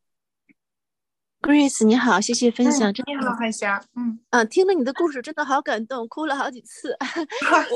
[1.40, 2.92] ，Grace 你好，谢谢分享。
[2.92, 3.82] 你好，海霞。
[3.96, 6.92] 嗯嗯，听了你的故事，真的好感动，哭了好几次。
[7.00, 7.56] 我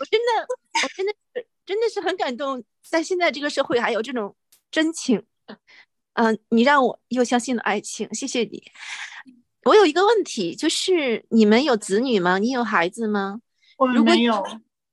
[0.00, 0.46] 我真的
[0.82, 4.34] 我真的是真的是很感动，在现在这个社会还有这种
[4.70, 5.22] 真情。
[6.14, 8.62] 嗯，你让我又相信了爱情，谢谢你。
[9.64, 12.38] 我有一个问题，就是你们有子女吗？
[12.38, 13.40] 你有孩子吗？
[13.76, 14.42] 我们没有。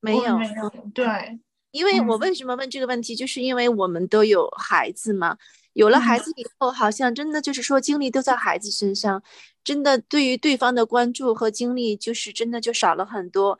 [0.01, 1.39] 没有，没有，对，
[1.71, 5.37] 因为我为什么问这个问题，就是因为我们都有孩子嘛，
[5.73, 9.23] 有了孩子以后，好像真的就是说精力都在孩子身上，
[9.63, 13.57] 真的对于对方的关注和精力，就是真的就少了很多，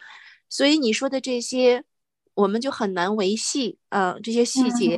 [0.50, 1.84] 所以你说的这些，
[2.34, 4.98] 我们就很难维系啊，这些细节、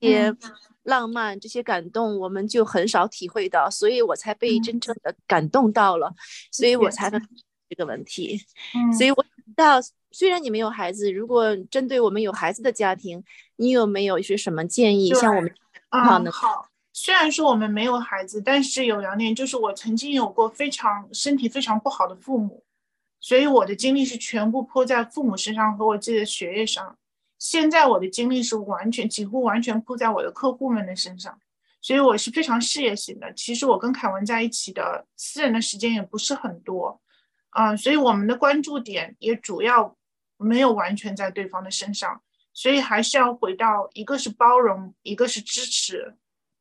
[0.00, 0.36] 这些
[0.82, 6.12] 浪漫、这些感动，我们就很少体会到，所以我才被真正的感动到了，
[6.50, 7.22] 所以我才问
[7.70, 8.38] 这个问题，
[8.98, 9.80] 所以我知道。
[10.12, 13.22] 虽然你没有孩子，如果针对我们有孩子的家庭，
[13.54, 15.14] 你有没有一些什么建议？
[15.14, 15.54] 像我们
[15.90, 16.66] 啊，好。
[16.92, 22.64] 虽然说我们没有孩子，但是有两点，就是我曾经有过非常身体非常不好的父母，
[23.20, 26.98] 所以我的精力是全部扑在父母身上和我自己的学业上。
[27.38, 31.38] 现在我的精力是完全几乎完全扑在我的客户们的身上，
[31.80, 33.32] 所以我是非常事业型的。
[33.32, 37.00] 其实我跟凯文在一起的私人的时间也不是很多，
[37.50, 39.96] 啊，所以我们的关注点也主要。
[40.42, 42.22] 没有完全在对方的身上，
[42.54, 46.16] 所以还是要回到一个是包容，一个是支持，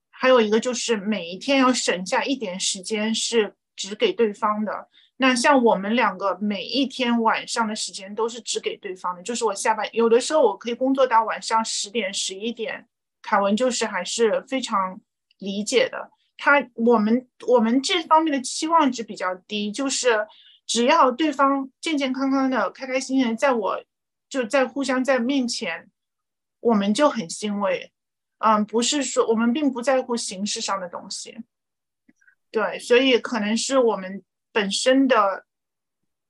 [0.09, 4.89] 还有一个就是每一天要省下一点时间是只给对方的。
[5.15, 12.85] 那像我们两个每一天晚上的时间都是只给对方的，就是我下班有的时候我可以工作到晚上十点十一点，
[13.21, 14.99] 凯文就是还是非常
[15.37, 16.11] 理解的。
[16.35, 20.27] 他我们我们这方面的期望值比较低，就是。
[20.69, 23.83] 只要对方健健康康的、开开心心的，在我
[24.29, 25.89] 就在互相在面前，
[26.59, 27.91] 我们就很欣慰。
[28.37, 31.39] 嗯，不是说我们并不在乎形式上的东西，
[32.51, 35.45] 对，所以可能是我们本身的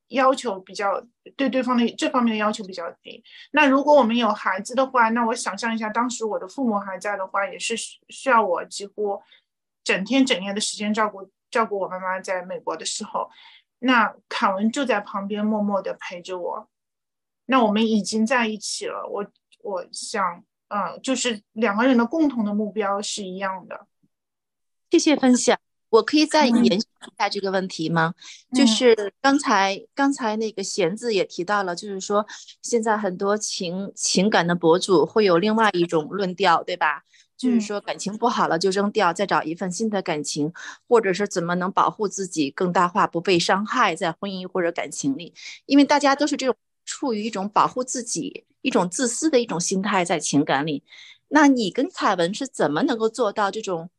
[0.08, 3.22] 要求比较对对方的这方面的要求比较低。
[3.52, 7.76] 那如果我们有孩子的话，那我想象一下，当时我的父母还在的话，也是
[8.08, 9.22] 需要我几乎
[9.84, 13.30] 整天整夜的时间照顾照顾我妈妈在美国的时候，
[13.80, 16.70] 那凯文就在旁边默默的陪着我。
[17.46, 19.26] 那我们已经在一起了，我
[19.64, 20.44] 我想。
[20.72, 23.88] 嗯，就是两个人的共同的目标是一样的。
[24.92, 25.58] 谢谢分享，
[25.90, 28.14] 我可以再延续一下这个问题吗？
[28.54, 32.24] 就是刚才刚才那个贤子也提到了，就是说
[32.62, 37.04] 现在很多情情感的博主会有另外一种论调，对吧？
[37.40, 40.54] 就是说感情不好了就扔掉，再找一份新的感情，
[40.88, 45.34] 或者是怎么能保护自己更大化不被伤害在婚姻或者感情里？
[45.66, 48.46] 因为大家都是这种处于一种保护自己。
[48.62, 50.84] 一种自私的一种心态在情感里，
[51.30, 53.90] 那你跟凯文是怎么能够做到这种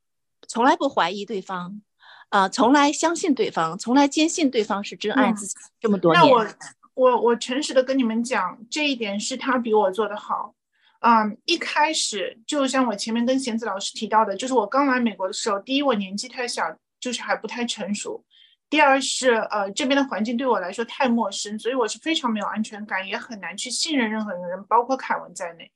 [0.47, 1.81] 从来不怀疑对方，
[2.29, 6.23] 啊，从来相信对方，从来坚信对方是真爱自己这么多年？
[6.23, 6.47] 那我
[6.93, 10.55] 我我诚实的跟你们讲，这一点是他比我做的好。
[11.01, 18.25] 嗯，一开始就像我前面跟贤子老师提到的，就是我刚来美国的时候，第一我年纪太小，就是还不太成熟。
[18.69, 25.73] 第二是，呃，这边的环境对我来说太陌生，所以我是非常没有安全感，也很难去信任任何人，包括凯文在内。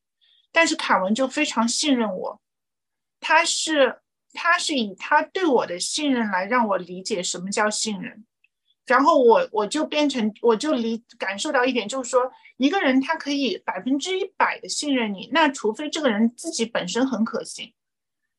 [0.53, 2.41] 但是凯文就非常信任我，
[3.19, 3.99] 他是
[4.33, 8.25] 他是以他对我的信任来让我理解什么叫信任，
[8.87, 17.73] 然后我我就变成我就理感受到一点，就是说一个人他可以百分之一百的信任你，那除非这个人自己本身很可信。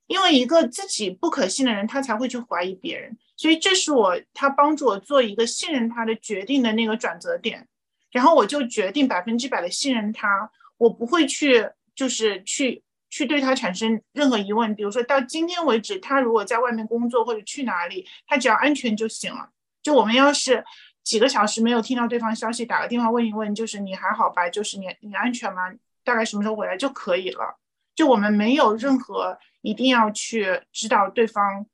[0.08, 7.68] 因为一个自己不可信的人，他才会去怀疑别人，所以这是我他帮助我做一个信任他的决定的那个转折点，
[8.12, 19.50] 然后我就决定百分之百的信任他，我不会去就是去去对他产生任何疑问，比如说到今天为止，他如果在外面工作或者去哪里，他只要安全就行了。
[19.86, 20.65] 就我们要是
[21.03, 24.49] 几个小时没有听到对方消息，打个电话问一问，就是你还好吧？
[24.49, 25.71] 就是你你安全吗？
[26.03, 27.59] 大概什么时候回来就可以了。
[27.93, 29.38] 就我们没有任何。
[29.61, 31.65] 一定要去知道对方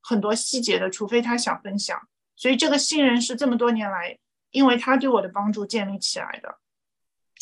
[0.00, 2.00] 很多细节的，除非他想分享。
[2.36, 4.16] 所以这个信任是这么多年来，
[4.52, 6.58] 因为他对我的帮助建立起来的。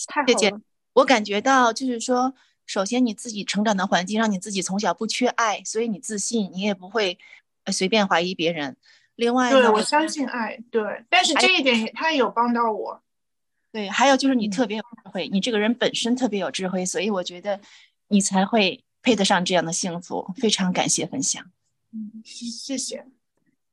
[0.07, 0.61] 太好了，
[0.95, 2.33] 我感觉到就是说，
[2.65, 7.19] 首先你自己成长的环境让你自己从小不缺爱，所以你自信，你也不会
[7.67, 8.79] 随便怀疑别人。
[9.19, 13.01] 另外，对我相信爱，对，但是这一点他也有帮到我。
[13.71, 17.61] 对，还有就是你特别有智慧，你这个人本身特别有智慧，所以我觉得
[18.09, 18.83] 你才会。
[19.01, 21.43] 配得上这样的幸福，非常感谢分享。
[21.93, 23.07] 嗯，谢谢，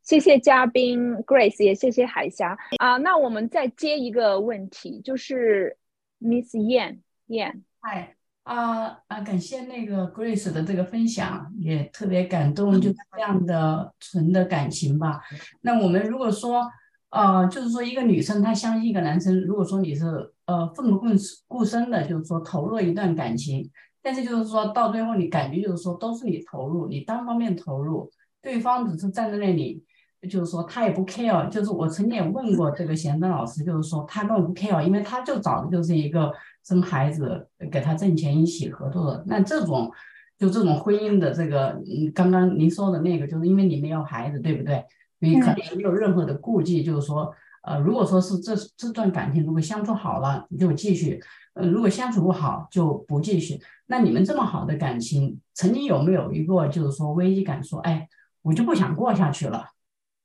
[0.03, 2.97] 谢谢嘉宾 Grace，也谢谢海霞啊。
[2.97, 5.75] 那我们再接一个问题，就是
[6.19, 8.15] Miss Yan Yan，嗨
[8.45, 15.19] 啊啊，感谢那个 Grace 的这个分享，也特别感动，就是这样的纯的感情吧。
[15.61, 16.63] 那我们如果说
[17.09, 20.05] 呃，就是说一个女生她相信一个男生，如果说你是
[20.45, 21.07] 呃奋不顾
[21.47, 23.67] 顾身的，就是说投入一段感情。
[24.03, 28.07] 但是就是说到最后，你感觉就是说都是你投入，你单方面投入，
[28.43, 29.83] 对方只是站在那里，
[30.29, 31.49] 就是说他也不 care。
[31.49, 36.31] 就是我曾经也问过这个贤真老师，就是说他根本不 care，因为他就找的就是一个
[36.65, 39.23] 生孩子给他挣钱一起合作的。
[39.27, 39.91] 那这种
[40.37, 44.83] 就这种婚姻的这个，嗯，刚刚您说的那个，就是因为你没有孩子，对不对？
[45.19, 51.21] 你可能没有任何的顾忌，就是说，呃，如果说是这这段感情如果相处好了，你就继续。
[51.53, 53.61] 呃，如果相处不好就不继续。
[53.87, 58.09] 那你们这么好的感情，曾经有没有一个就是说危机感，说哎，
[58.41, 59.69] 我就不想过下去了？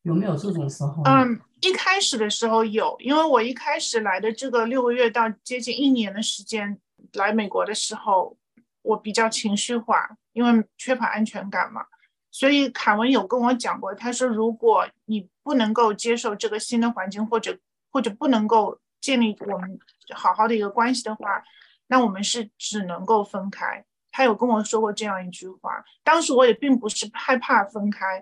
[0.02, 1.04] 有没有这种时候？
[1.04, 6.78] 嗯，一开始的时候有，因为我一开始来的这个六个月到接近一年的时间
[7.14, 8.36] 来美国的时候，
[8.82, 11.84] 我比较情绪化，因为缺乏安全感嘛。
[12.30, 17.58] 所以凯文有跟我讲过，他说如果你不能够接受这个新的环境，或者
[17.90, 19.78] 或者不能够建立我们。
[20.12, 21.40] 好好的一个关系的话，
[21.86, 23.84] 那我们是只能够分开。
[24.10, 28.20] 他有跟我说过这样一句话，当时我也并不是害怕分开，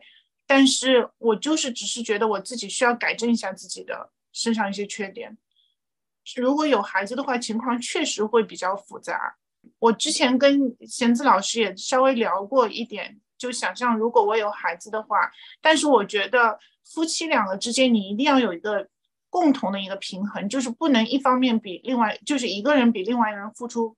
[0.49, 5.39] 但是我就是只是觉得我自己需要改正一下自己的身上一些缺点。
[6.35, 9.37] 如果有孩子的话，情况确实会比较复杂。
[9.79, 15.31] 我之前跟贤子老师也稍微聊过一点，就想象如果我有孩子的话，
[15.61, 18.89] 但是我觉得夫妻两个之间，你一定要有一个。
[19.31, 23.95] 共同的一个平衡，就是不能一方面比另外，就是一个人比另外一个人付出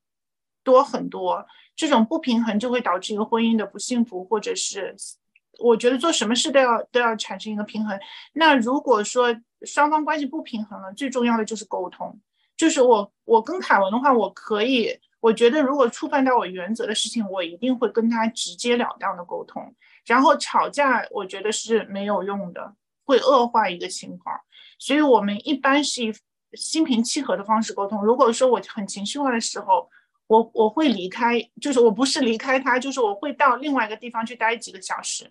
[0.65, 1.47] 多很多，
[1.77, 4.97] 这种不平衡就会导致一个婚姻的不幸福，或者是
[5.61, 7.99] 我觉得做什么事都要都要产生一个平衡。
[8.32, 9.35] 那如果说
[9.66, 12.19] 双方关系不平衡了，最重要的就是沟通，
[12.57, 19.74] 就是我我跟凯文的话，我可以，我觉得如果触犯到我原则的事情，我一定会跟他直截了当的沟通。
[20.07, 22.74] 然后吵架，我觉得是没有用的，
[23.05, 24.35] 会恶化一个情况。
[24.78, 26.12] 所以我们一般是以
[26.55, 28.03] 心平气和的方式沟通。
[28.03, 29.89] 如果说我很情绪化的时候，
[30.27, 35.31] 我我会离开，就是我不是离开他，就是我会到另外一个地方去待几个小时。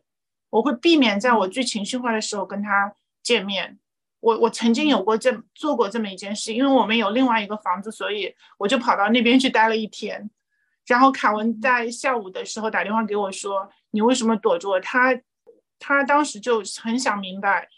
[0.49, 3.79] 我会避免在我最情绪化的时候跟他见面。
[4.21, 10.29] 我我曾经有过这做过这么一件事，因为我们有另外一个房子，所以我就跑到那边去待了一天。
[10.85, 15.17] 然后凯文在下午的时候打电话给我说：“你为什么躲着我？”他
[15.77, 17.69] 他当时就很想明白，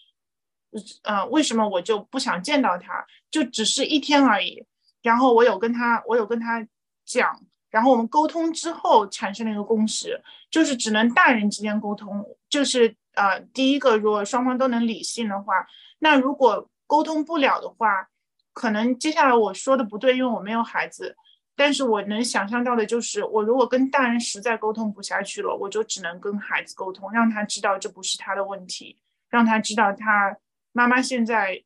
[1.04, 3.06] 呃，为什么我就不想见到他？
[3.30, 4.66] 就只是一天而已。
[5.04, 6.66] 然后我有跟他，我有跟他
[7.06, 7.40] 讲，
[7.70, 12.26] 然后我们沟通之后产生了一个共识，就是只能大人之间沟通。
[12.52, 15.66] 就是呃，第一个，如果双方都能理性的话。
[16.00, 18.10] 那如果沟通不了的话，
[18.54, 21.16] 可能接下来我说的不对，因为我没有孩子。
[21.56, 29.00] 但是我能想象到的就是，我如果跟大人实在沟通不下去了，我就只能跟孩子沟通，让他知道这不是他的问题，
[29.30, 30.36] 让他知道他
[30.72, 31.64] 妈妈现在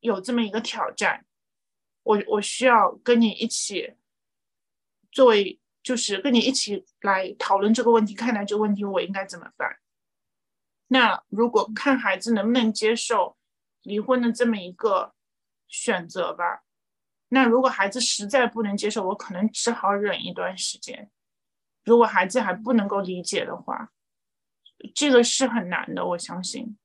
[0.00, 1.24] 有这么一个挑战。
[2.04, 3.94] 我我需要跟你一起，
[5.12, 9.76] 作为就是跟你一起来讨论这个问题，看待这个问题，我应该怎么办？
[10.88, 13.36] 那如果看孩子能不能接受。
[13.82, 15.14] 离婚的这么一个
[15.66, 16.62] 选择吧，
[17.28, 21.08] 那如果孩子实在不能接受，我可能只好忍一段时间。
[21.84, 23.90] 如果孩子还不能够理解的话，
[24.94, 26.76] 这个是很难的，我相信。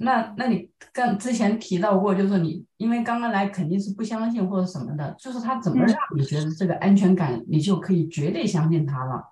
[0.00, 9.24] 那那你刚之前提到过，就是你因为刚刚来肯定是不相信或者什么的，就是他怎么让你觉得这个安全感，你就可以绝对相信他了？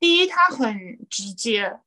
[0.00, 1.78] 第一，他很直接。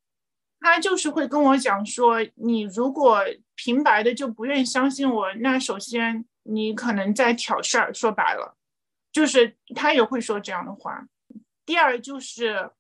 [0.60, 3.24] 他就是会跟我讲说，你如果
[3.56, 7.94] 平白的就不愿意相信我，那首先你可能在挑事儿。
[7.94, 8.58] 说白了，
[9.12, 11.08] 就是他也会说这样的话。
[11.66, 12.72] 第二就是，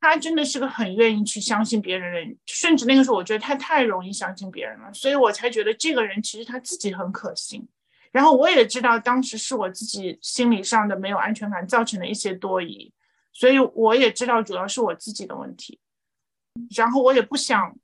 [0.00, 7.66] 他真的是个很愿意去相信别人的人，甚至那个时候我觉得他太容易相信别人了，所以我才觉得这个人其实他自己很可信。
[8.10, 12.92] 然后我也知道当时是我自己心理上的没有安全感造成的一些多疑，
[13.32, 15.80] 所以我也知道主要是我自己的问题。
[16.76, 17.76] 然后我也不想，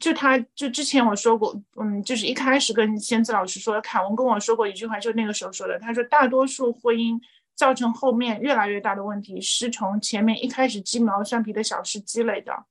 [0.00, 7.20] 就他就之前我说过，嗯，就是一开始跟仙子老师说，凯文跟我说过一句话，就那个时候说的，他说大多数婚姻
[7.54, 12.64] 造成后面越来越大的问题，是从前面一开始鸡毛蒜皮的小事积累的，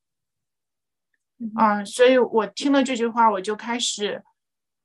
[1.39, 4.23] 嗯，所以我听了这句话，我就开始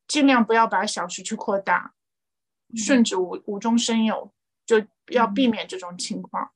[0.07, 1.95] 尽量不要把小事去扩大，
[2.77, 4.33] 顺着无无中生有，
[4.67, 6.53] 就要避免这种情况。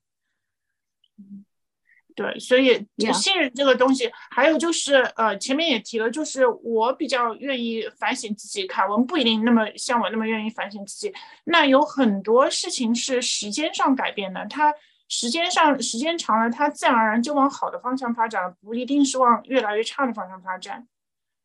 [2.15, 11.13] 对，所以信任这个东西，还有就是，呃，前面也提了，就是我比较愿意反省自己，凯文不一定那么像我那么愿意反省自己。
[11.45, 14.73] 那有很多事情是时间上改变的，它
[15.09, 20.87] 时间上时间长了，它自然而然就往好的方向发展了，不一定是往越来越差的方向发展。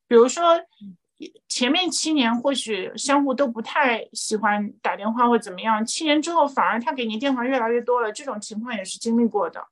[0.06, 0.60] 比如说，
[1.48, 9.66] 前面七年或许相互都不太喜欢打电话或怎么样，七年之后反而他给你电话越来越多了，这种情况也是经历过的。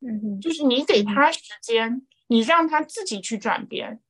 [0.00, 4.00] 嗯，就是你给他时间，你让他自己去转变，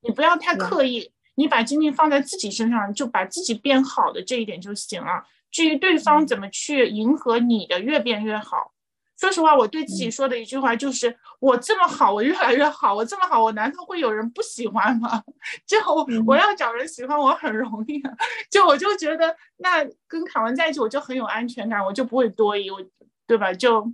[0.00, 5.24] 你不要太刻意，你把精力放在自己身上，就把自己变好的这一点就行了。
[5.50, 8.72] 至于对方怎么去迎合你的越变越好，
[9.18, 15.22] 说实话，我对自己说的一句话就是：我这么好，我越来越好，我这么好，我难道会有人不喜欢吗？
[15.66, 15.78] 就
[16.26, 18.02] 我要找人喜欢我很容易，
[18.50, 22.84] 就我就觉得那跟凯文在一起，我就很有安全感，我就不会多疑，我
[23.26, 23.52] 对吧？
[23.52, 23.92] 就。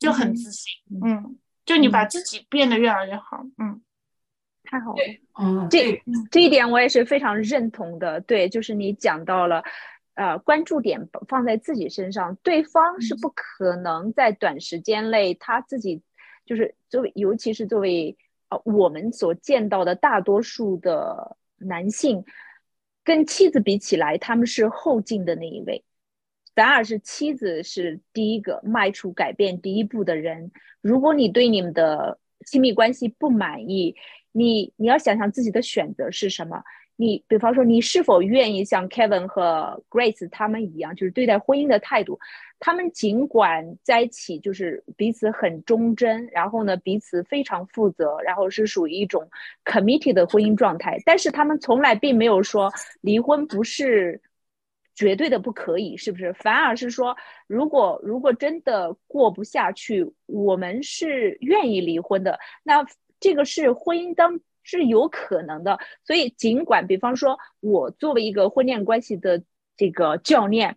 [0.00, 0.72] 就很自信，
[1.04, 3.80] 嗯，就你把自己变得越来越好，嗯，
[4.64, 4.98] 太好了，
[5.38, 9.62] 嗯，这这一点我也是非常认同的，对，就是你讲到了，
[10.14, 16.00] 呃，关注点放在自己身上，对方是不可能在短时间内他自己
[16.46, 18.16] 就是作为，尤其是作为
[18.48, 22.24] 呃我们所见到的大多数的男性，
[23.04, 25.84] 跟妻子比起来，他们是后进的那一位。
[26.60, 30.50] 反而是妻子是第一个迈出改变第一步的人。
[30.82, 33.96] 如果你对你们的亲密关系不满意，
[34.30, 36.62] 你你要想想自己的选择是什么。
[36.96, 42.18] 你比方说，你是否愿意像 Kevin 和 Grace 他们一样，就是对待婚姻的态度？
[42.58, 49.26] 他们尽管在一起，就是彼此很忠贞，然后呢，彼此非常负责，然后是属于一种
[49.64, 52.70] committed 的婚姻状态，但是他们从来并没有说
[53.00, 54.20] 离婚不是。
[54.94, 56.32] 绝对的不可以，是不是？
[56.32, 62.38] 反而是说，如果如果真的过不下去，我们是愿意离婚的。
[62.62, 62.84] 那
[63.18, 65.78] 这个是婚姻当是有可能的。
[66.04, 69.42] 所以，尽管比方说，我作为一个婚恋关系的
[69.76, 70.76] 这个教练。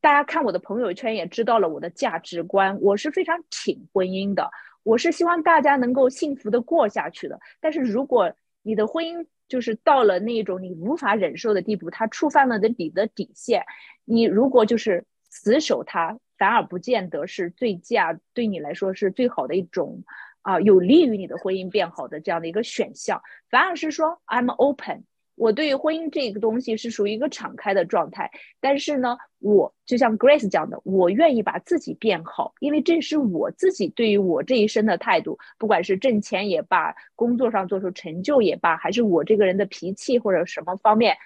[0.00, 4.48] 大家看我的朋友圈也知道了我的价值观，我是非常挺婚姻的，
[4.84, 7.40] 我是希望大家能够幸福的过下去的。
[7.60, 8.32] 但是如果
[8.62, 13.64] 你的婚姻就是到了那种你无法忍受的地步，他触犯了的你的底线，
[14.04, 20.04] 你如果就是死守他，反而不见得是最佳，对你来说是最好的一种
[20.42, 25.04] 啊，有利于你的婚姻变好的这样的一个选项，反而是说 I'm open。
[25.38, 41.16] 我对于婚姻这个东西是属于一个敞开的状态，但是呢，我就像 Grace 讲的，我愿意把自己变好，因为这是我自己对于我这一生的态度，不管是挣钱也罢，工作上做出成就也罢，还是我这个人的脾气或者什么方面，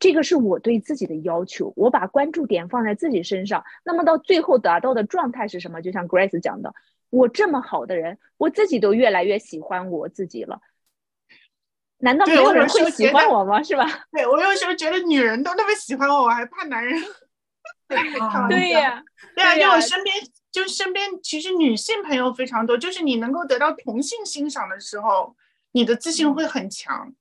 [0.00, 5.80] 这个是我对自己的要求，我把关注点放在自己身上，那么到最后达到的状态是什么？
[5.80, 6.74] 就像 Grace 讲的，
[7.10, 10.60] 我这么好的人，我自己都越来越喜欢我自己了。
[12.02, 13.62] 难道没有人会喜欢我吗？
[13.62, 13.84] 是吧？
[14.12, 17.00] 对我有时候觉得女人都那么喜欢我，我还怕男人？
[18.48, 19.02] 对呀，
[19.36, 20.16] 对啊，就我身边，
[20.50, 22.76] 就身边其实女性朋友非常多。
[22.76, 25.36] 就是你能够得到同性欣赏的时候，
[25.72, 27.12] 你的自信会很强。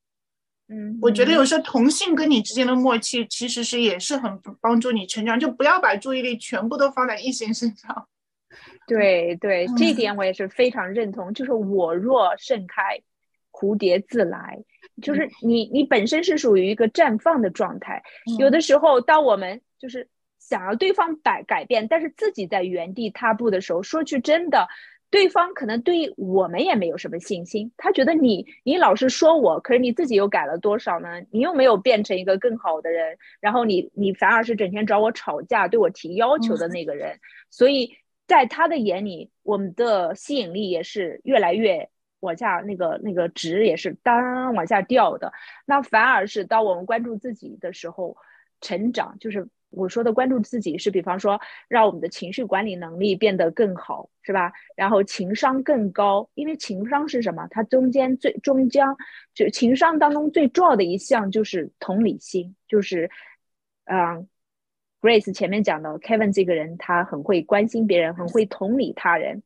[0.70, 5.38] 嗯，我觉得有时候同性跟你之间的默契，其实是也是很帮助你成长。
[5.38, 8.08] 就不要把注意力全部都放在异性身上。
[8.88, 11.34] 对对，这一点我也是非常认同。
[11.34, 13.02] 就是我若盛开，
[13.52, 14.64] 蝴蝶自来。
[15.02, 18.02] 就是你，你本身是属于一个绽放的状态。
[18.40, 20.08] 有的时候，当我们就是
[20.40, 24.68] 想要对方改改变，但是自己在原地踏步的时候，说句真的，
[25.10, 27.72] 对方可能对我们也没有什么信心。
[27.76, 31.22] 他觉得你，你老是说我，可是你自己又改了多少呢？
[31.32, 37.20] 你又没有变成一个更好的人，然后你，你反而是整天找我吵架，对我提要求的那个人。
[37.50, 37.96] 所以
[38.28, 41.90] 在他的眼里，我们的吸引力也是越来越。
[42.22, 45.32] 往下那个那个值也是当往下掉的，
[45.66, 48.16] 那反而是当我们关注自己的时候，
[48.62, 54.52] 成长就是我说的关注自己是，比方说让我们的情绪管理能力变得更好，是吧？
[54.76, 57.48] 然后情商更高，因为情商是什么？
[57.50, 58.96] 它中间最终将
[59.34, 63.10] 就情商当中最重要的一项就是同理心，就是
[63.86, 64.28] 嗯
[65.02, 69.42] ，Grace 前面讲的 Kevin 这个人，他很会关心别人，很会同理他人。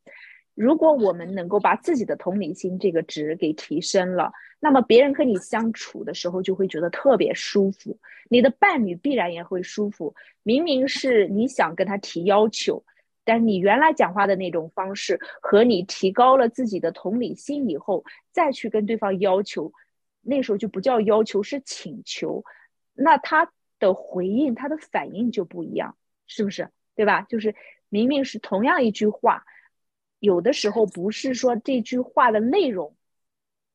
[0.56, 7.99] 如果我们能够把自己的同理心这个值给提升了，那么别人和你相处的时候就会觉得特别舒服，
[8.30, 10.15] 你的伴侣必然也会舒服。
[10.44, 12.84] 明明是你想跟他提要求，
[13.26, 19.73] 但是你原来讲话的那种方式和你提高了自己的同理心以后，再去跟对方要求，
[20.22, 22.45] 那时候就不叫要求，是请求。
[22.94, 26.69] 那他的回应，他的反应就不一样，是不是？
[26.95, 27.23] 对吧？
[27.23, 27.53] 就是
[27.90, 29.44] 明明是同样一句话。
[30.26, 32.95] 有的时候不是说这句话的内容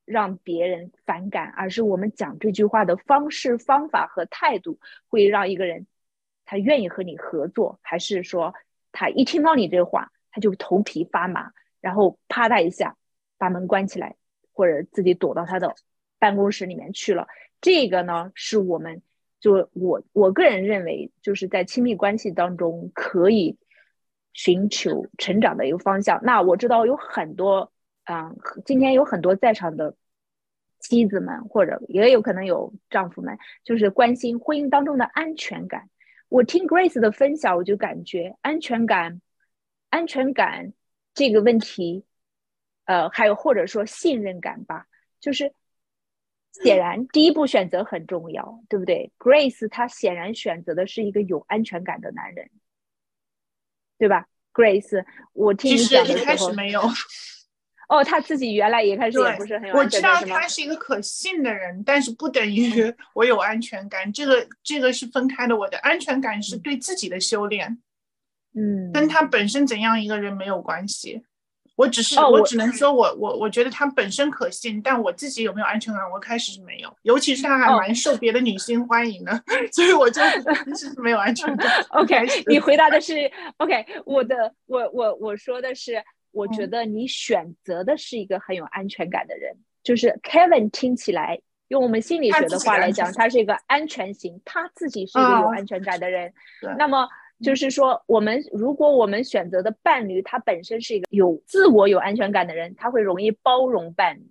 [0.04, 5.86] 让别人反感，而是我们讲这句话的方式、方法和态度会让一个人
[6.44, 8.52] 他愿意和你合作，还是说
[8.90, 12.96] 他一听到你这话他就头皮发麻，然后啪嗒一下
[13.38, 14.16] 把门关起来，
[14.52, 15.76] 或者自己躲到他的
[16.18, 17.28] 办公室里面去了。
[17.60, 19.02] 这个呢，是我们
[19.38, 23.56] 就我我个人认为，就是在亲密关系当中可以。
[24.32, 26.20] 寻求成长的一个方向。
[26.22, 27.72] 那我知道有很多，
[28.04, 29.94] 嗯，今天有很多在场的
[30.78, 35.88] 妻子们，或者也有可能有丈夫们，就是关心婚姻当中的安全感。
[36.28, 39.20] 我听 Grace 的分享，我就感觉安全感，
[39.90, 40.72] 安全感
[41.12, 42.04] 这个问题，
[42.84, 44.86] 呃，还有或者说信任感吧，
[45.20, 45.52] 就是
[46.52, 52.48] 显然第一步选择很重要，对不对？Grace 她显然选择的是一个有安全感的男人。
[54.00, 54.24] 对吧
[54.54, 55.04] ，Grace？
[55.34, 56.80] 我听你讲的时候，开始没有。
[57.86, 64.10] 哦，他自己原来一开始也不是很有我知道他是一个可信的人，但是不等于我有安全感。
[64.12, 65.54] 这个这个是分开的。
[65.56, 67.78] 我的安全感是对自己的修炼，
[68.54, 71.22] 嗯，跟他本身怎样一个人没有关系。
[71.80, 76.94] 我只是，我只能说，我我我觉得他本身可信，但我自己有没有安全感，我开始是没有。
[77.02, 79.32] 尤其是他还蛮受别的女性欢迎的，
[79.72, 80.20] 所以我就
[80.74, 81.66] 其实没有安全感。
[81.90, 96.32] OK，你回答的是 OK，我的我我我说的是，我觉得你选择的是一个很有安全感的人，就是 Kevin 听起来，用我们心理学的话来讲，他是一个安全型，他自己是一个有安全感的人。
[96.76, 97.08] 那么。
[97.42, 104.30] 就是说，我们如果我们选择的伴侣他本身是一个有自我、有安全感的人，他会容易包容伴侣。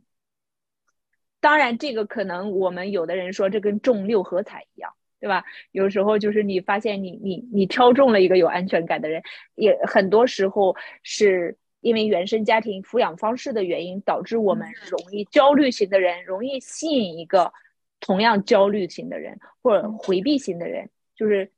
[1.40, 5.44] 当然，这个可能我们有的人说这跟中六合彩一样，对吧？
[5.72, 9.24] 有时候就是你发现你你你挑中了一个有安全感的人，
[9.56, 17.52] 也很多时候是因为原生家庭抚养方式的原因，导致我们容易焦虑型的人容易吸引一个
[18.00, 21.52] 同样焦虑型的人或者回避型的人，就是。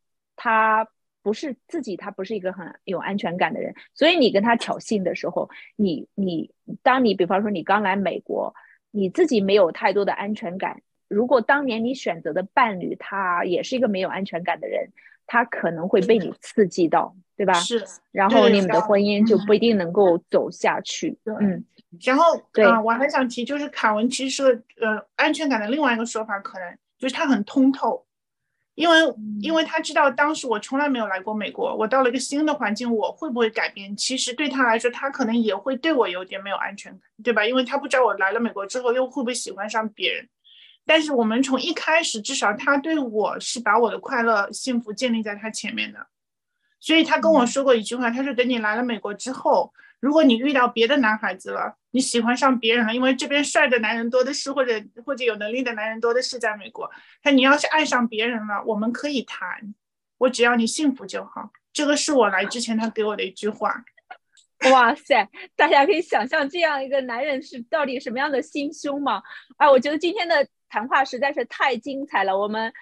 [0.43, 0.87] 他
[1.23, 8.53] 不是自己，他不是一个很有安全感的人，所以你跟他挑衅的时候，你你当你比方说你刚来美国，
[8.91, 14.89] 你自己没有太多的安全感，如果当年你选择的伴侣他也是一个没有安全感的人，
[15.27, 17.53] 他可能会被你刺激到，对吧？
[17.53, 21.17] 是，然后你们的婚姻就不一定能够走下去。
[21.25, 21.63] 嗯，
[22.03, 28.05] 然后对啊，我还想提，就是卡文其实说呃安全感的另外一个说法，可能就是他很通透。
[28.75, 28.95] 因为，
[29.41, 33.95] 因为他知道当时我从来没有来过美国，我到了一个新的环境，我会不会改变？
[33.97, 37.45] 其实对他来说，他可能也会对我有点没有安全感，对吧？
[37.45, 40.27] 因为他不知道我来了美国之后又会不会喜欢上别人。
[40.85, 46.07] 但是我们从一开始，至少他对我是把我的快乐、幸福建立在他前面的。
[46.79, 54.73] 所以他跟我说过一句话，他说：“等你来了美国之后。”如果你遇到别的男孩子了，你喜欢上别人了，因为这边帅的男人多的是，或者
[55.05, 56.89] 或者有能力的男人多的是，在美国。
[57.23, 59.75] 那你要是爱上别人了，我们可以谈，
[60.17, 61.51] 我只要你幸福就好。
[61.71, 63.85] 这个是我来之前他给我的一句话。
[64.71, 69.21] 哇塞，大家可以想象这样一个男人是到底什么样的心胸吗？
[69.57, 72.35] 啊，我觉得今天的谈话实在是太精彩了。
[72.35, 72.73] 我们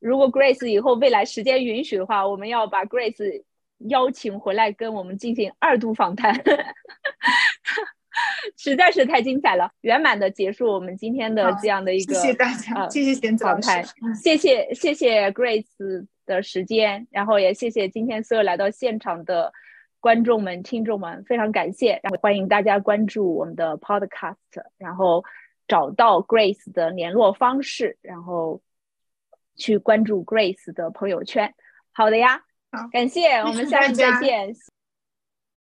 [0.00, 3.44] 如果 Grace 以后未来时间允许的话，我们要把 Grace。
[3.88, 6.34] 邀请回来跟我们进行二度访谈，
[8.56, 13.68] 实在是太精彩了，圆满的结束我们今天的这样的一个谢谢大家，谢谢贤子老师，
[14.22, 19.52] 谢谢谢谢 Grace 的时间，然后也谢谢今天所有来到现场的
[20.00, 24.36] 观众们、听众们，非常感谢，然后欢迎大家关注我们的 Podcast，
[24.78, 25.24] 然后
[25.68, 28.62] 找到 Grace 的联络方式，然后
[29.56, 31.54] 去关注 Grace 的朋友圈。
[31.92, 32.44] 好的呀。
[32.90, 34.54] 感谢，我们下次再见。